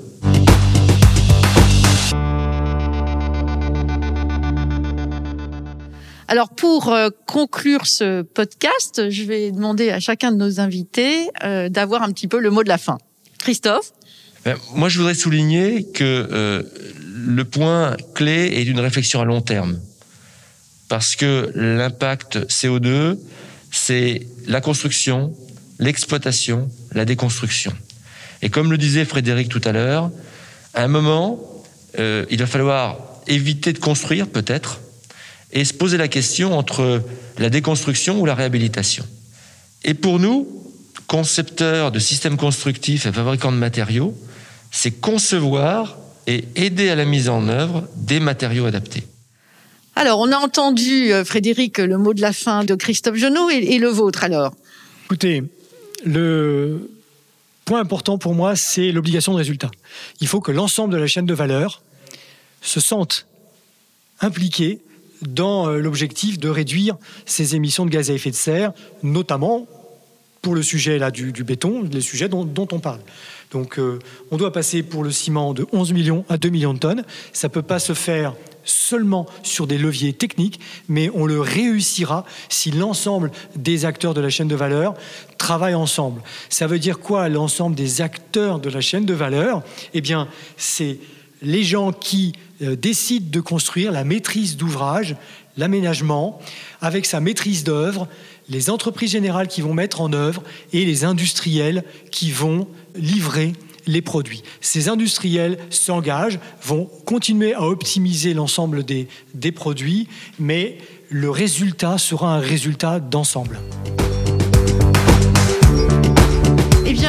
Alors 6.28 6.48
pour 6.50 6.92
euh, 6.92 7.08
conclure 7.26 7.86
ce 7.86 8.22
podcast, 8.22 9.10
je 9.10 9.22
vais 9.22 9.52
demander 9.52 9.90
à 9.90 10.00
chacun 10.00 10.32
de 10.32 10.36
nos 10.36 10.58
invités 10.58 11.30
euh, 11.44 11.68
d'avoir 11.68 12.02
un 12.02 12.10
petit 12.10 12.26
peu 12.26 12.40
le 12.40 12.50
mot 12.50 12.64
de 12.64 12.68
la 12.68 12.78
fin. 12.78 12.98
Christophe? 13.38 13.92
Ben, 14.44 14.56
Moi, 14.74 14.88
je 14.88 14.98
voudrais 14.98 15.14
souligner 15.14 15.86
que 15.92 16.28
euh, 16.32 16.64
le 17.14 17.44
point 17.44 17.96
clé 18.14 18.50
est 18.54 18.64
d'une 18.64 18.80
réflexion 18.80 19.20
à 19.20 19.24
long 19.24 19.40
terme. 19.40 19.78
Parce 20.88 21.14
que 21.14 21.52
l'impact 21.54 22.38
CO2, 22.48 23.18
c'est 23.70 24.26
la 24.48 24.60
construction, 24.60 25.32
l'exploitation, 25.78 26.68
la 26.92 27.04
déconstruction. 27.04 27.72
Et 28.42 28.50
comme 28.50 28.72
le 28.72 28.78
disait 28.78 29.04
Frédéric 29.04 29.48
tout 29.48 29.62
à 29.64 29.70
l'heure, 29.70 30.10
à 30.74 30.82
un 30.82 30.88
moment, 30.88 31.40
il 31.98 32.38
va 32.38 32.46
falloir 32.46 32.98
éviter 33.26 33.72
de 33.72 33.78
construire 33.78 34.28
peut-être, 34.28 34.80
et 35.56 35.64
se 35.64 35.72
poser 35.72 35.96
la 35.96 36.06
question 36.06 36.56
entre 36.56 37.02
la 37.38 37.48
déconstruction 37.48 38.20
ou 38.20 38.26
la 38.26 38.34
réhabilitation. 38.34 39.06
Et 39.84 39.94
pour 39.94 40.20
nous, 40.20 40.46
concepteurs 41.06 41.90
de 41.92 41.98
systèmes 41.98 42.36
constructifs 42.36 43.06
et 43.06 43.12
fabricants 43.12 43.52
de 43.52 43.56
matériaux, 43.56 44.14
c'est 44.70 44.90
concevoir 44.90 45.96
et 46.26 46.44
aider 46.56 46.90
à 46.90 46.94
la 46.94 47.06
mise 47.06 47.30
en 47.30 47.48
œuvre 47.48 47.88
des 47.96 48.20
matériaux 48.20 48.66
adaptés. 48.66 49.04
Alors, 49.94 50.20
on 50.20 50.30
a 50.30 50.36
entendu, 50.36 51.10
euh, 51.10 51.24
Frédéric, 51.24 51.78
le 51.78 51.96
mot 51.96 52.12
de 52.12 52.20
la 52.20 52.34
fin 52.34 52.64
de 52.64 52.74
Christophe 52.74 53.16
Genot 53.16 53.48
et, 53.48 53.78
le 53.78 53.88
vôtre 53.88 54.24
alors. 54.24 54.54
Écoutez, 55.06 55.42
le 56.04 56.90
point 57.64 57.80
important 57.80 58.18
pour 58.18 58.34
moi, 58.34 58.56
c'est 58.56 58.92
l'obligation 58.92 59.32
de 59.32 59.38
résultat. 59.38 59.70
Il 60.20 60.28
faut 60.28 60.42
que 60.42 60.52
l'ensemble 60.52 60.92
de 60.92 60.98
la 60.98 61.06
chaîne 61.06 61.24
de 61.24 61.32
valeur 61.32 61.80
se 62.60 62.78
sente 62.78 63.26
impliqué 64.20 64.80
dans 65.22 65.68
euh, 65.68 65.78
l'objectif 65.78 66.38
de 66.38 66.48
réduire 66.48 66.96
ces 67.24 67.54
émissions 67.56 67.86
de 67.86 67.90
gaz 67.90 68.10
à 68.10 68.14
effet 68.14 68.30
de 68.30 68.36
serre, 68.36 68.72
notamment 69.02 69.66
pour 70.42 70.54
le 70.54 70.62
sujet 70.62 70.98
là 70.98 71.10
du, 71.10 71.32
béton, 71.42 71.82
les 71.90 72.00
sujets 72.00 72.28
dont, 72.28 72.68
on 72.70 72.78
parle. 72.78 73.00
Donc 73.50 73.78
euh, 73.78 73.98
on 74.30 74.36
doit 74.36 74.52
passer 74.52 74.82
pour 74.82 75.02
le 75.02 75.10
ciment 75.10 75.54
de 75.54 75.66
11 75.72 75.92
millions 75.92 76.24
à 76.28 76.36
2 76.36 76.48
millions 76.50 76.74
de 76.74 76.78
tonnes. 76.78 77.04
Ça 77.32 77.48
ne 77.48 77.52
peut 77.52 77.62
pas 77.62 77.78
se 77.78 77.94
faire 77.94 78.34
seulement 78.64 79.26
sur 79.42 79.66
des 79.66 79.78
leviers 79.78 80.12
techniques, 80.12 80.60
mais 80.88 81.10
on 81.14 81.26
le 81.26 81.40
réussira 81.40 82.24
si 82.48 82.70
l'ensemble 82.70 83.30
des 83.54 83.84
acteurs 83.84 84.14
de 84.14 84.20
la 84.20 84.30
chaîne 84.30 84.48
de 84.48 84.56
valeur 84.56 84.94
travaillent 85.38 85.74
ensemble. 85.74 86.22
Ça 86.48 86.66
veut 86.66 86.78
dire 86.78 86.98
quoi 86.98 87.28
l'ensemble 87.28 87.74
des 87.74 88.00
acteurs 88.00 88.58
de 88.58 88.68
la 88.68 88.80
chaîne 88.80 89.04
de 89.04 89.14
valeur? 89.14 89.62
Eh 89.94 90.00
bien, 90.00 90.28
c'est 90.56 90.98
les 91.42 91.64
gens 91.64 91.92
qui 91.92 92.32
euh, 92.62 92.76
décident 92.76 93.28
de 93.30 93.40
construire 93.40 93.92
la 93.92 94.04
maîtrise 94.04 94.56
d'ouvrage, 94.56 95.16
l'aménagement, 95.56 96.40
avec 96.80 97.06
sa 97.06 97.20
maîtrise 97.20 97.64
d'œuvre, 97.64 98.08
les 98.48 98.70
entreprises 98.70 99.10
générales 99.10 99.48
qui 99.48 99.60
vont 99.60 99.74
mettre 99.74 100.00
en 100.00 100.12
œuvre 100.12 100.42
et 100.72 100.84
les 100.84 101.04
industriels 101.04 101.84
qui 102.10 102.30
vont 102.30 102.68
livrer 102.94 103.52
les 103.86 104.02
produits. 104.02 104.42
Ces 104.60 104.88
industriels 104.88 105.58
s'engagent, 105.70 106.40
vont 106.62 106.90
continuer 107.04 107.54
à 107.54 107.62
optimiser 107.62 108.34
l'ensemble 108.34 108.84
des, 108.84 109.08
des 109.34 109.52
produits, 109.52 110.08
mais 110.38 110.78
le 111.08 111.30
résultat 111.30 111.98
sera 111.98 112.34
un 112.34 112.40
résultat 112.40 112.98
d'ensemble. 112.98 113.60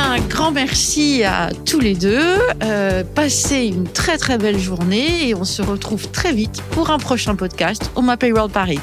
Un 0.07 0.19
grand 0.21 0.51
merci 0.51 1.23
à 1.23 1.49
tous 1.65 1.81
les 1.81 1.93
deux. 1.93 2.37
Euh, 2.63 3.03
passez 3.03 3.65
une 3.65 3.83
très 3.83 4.17
très 4.17 4.37
belle 4.37 4.57
journée 4.57 5.27
et 5.27 5.35
on 5.35 5.43
se 5.43 5.61
retrouve 5.61 6.09
très 6.11 6.33
vite 6.33 6.61
pour 6.71 6.91
un 6.91 6.97
prochain 6.97 7.35
podcast 7.35 7.91
au 7.95 8.01
Mapay 8.01 8.31
World 8.31 8.53
Paris. 8.53 8.79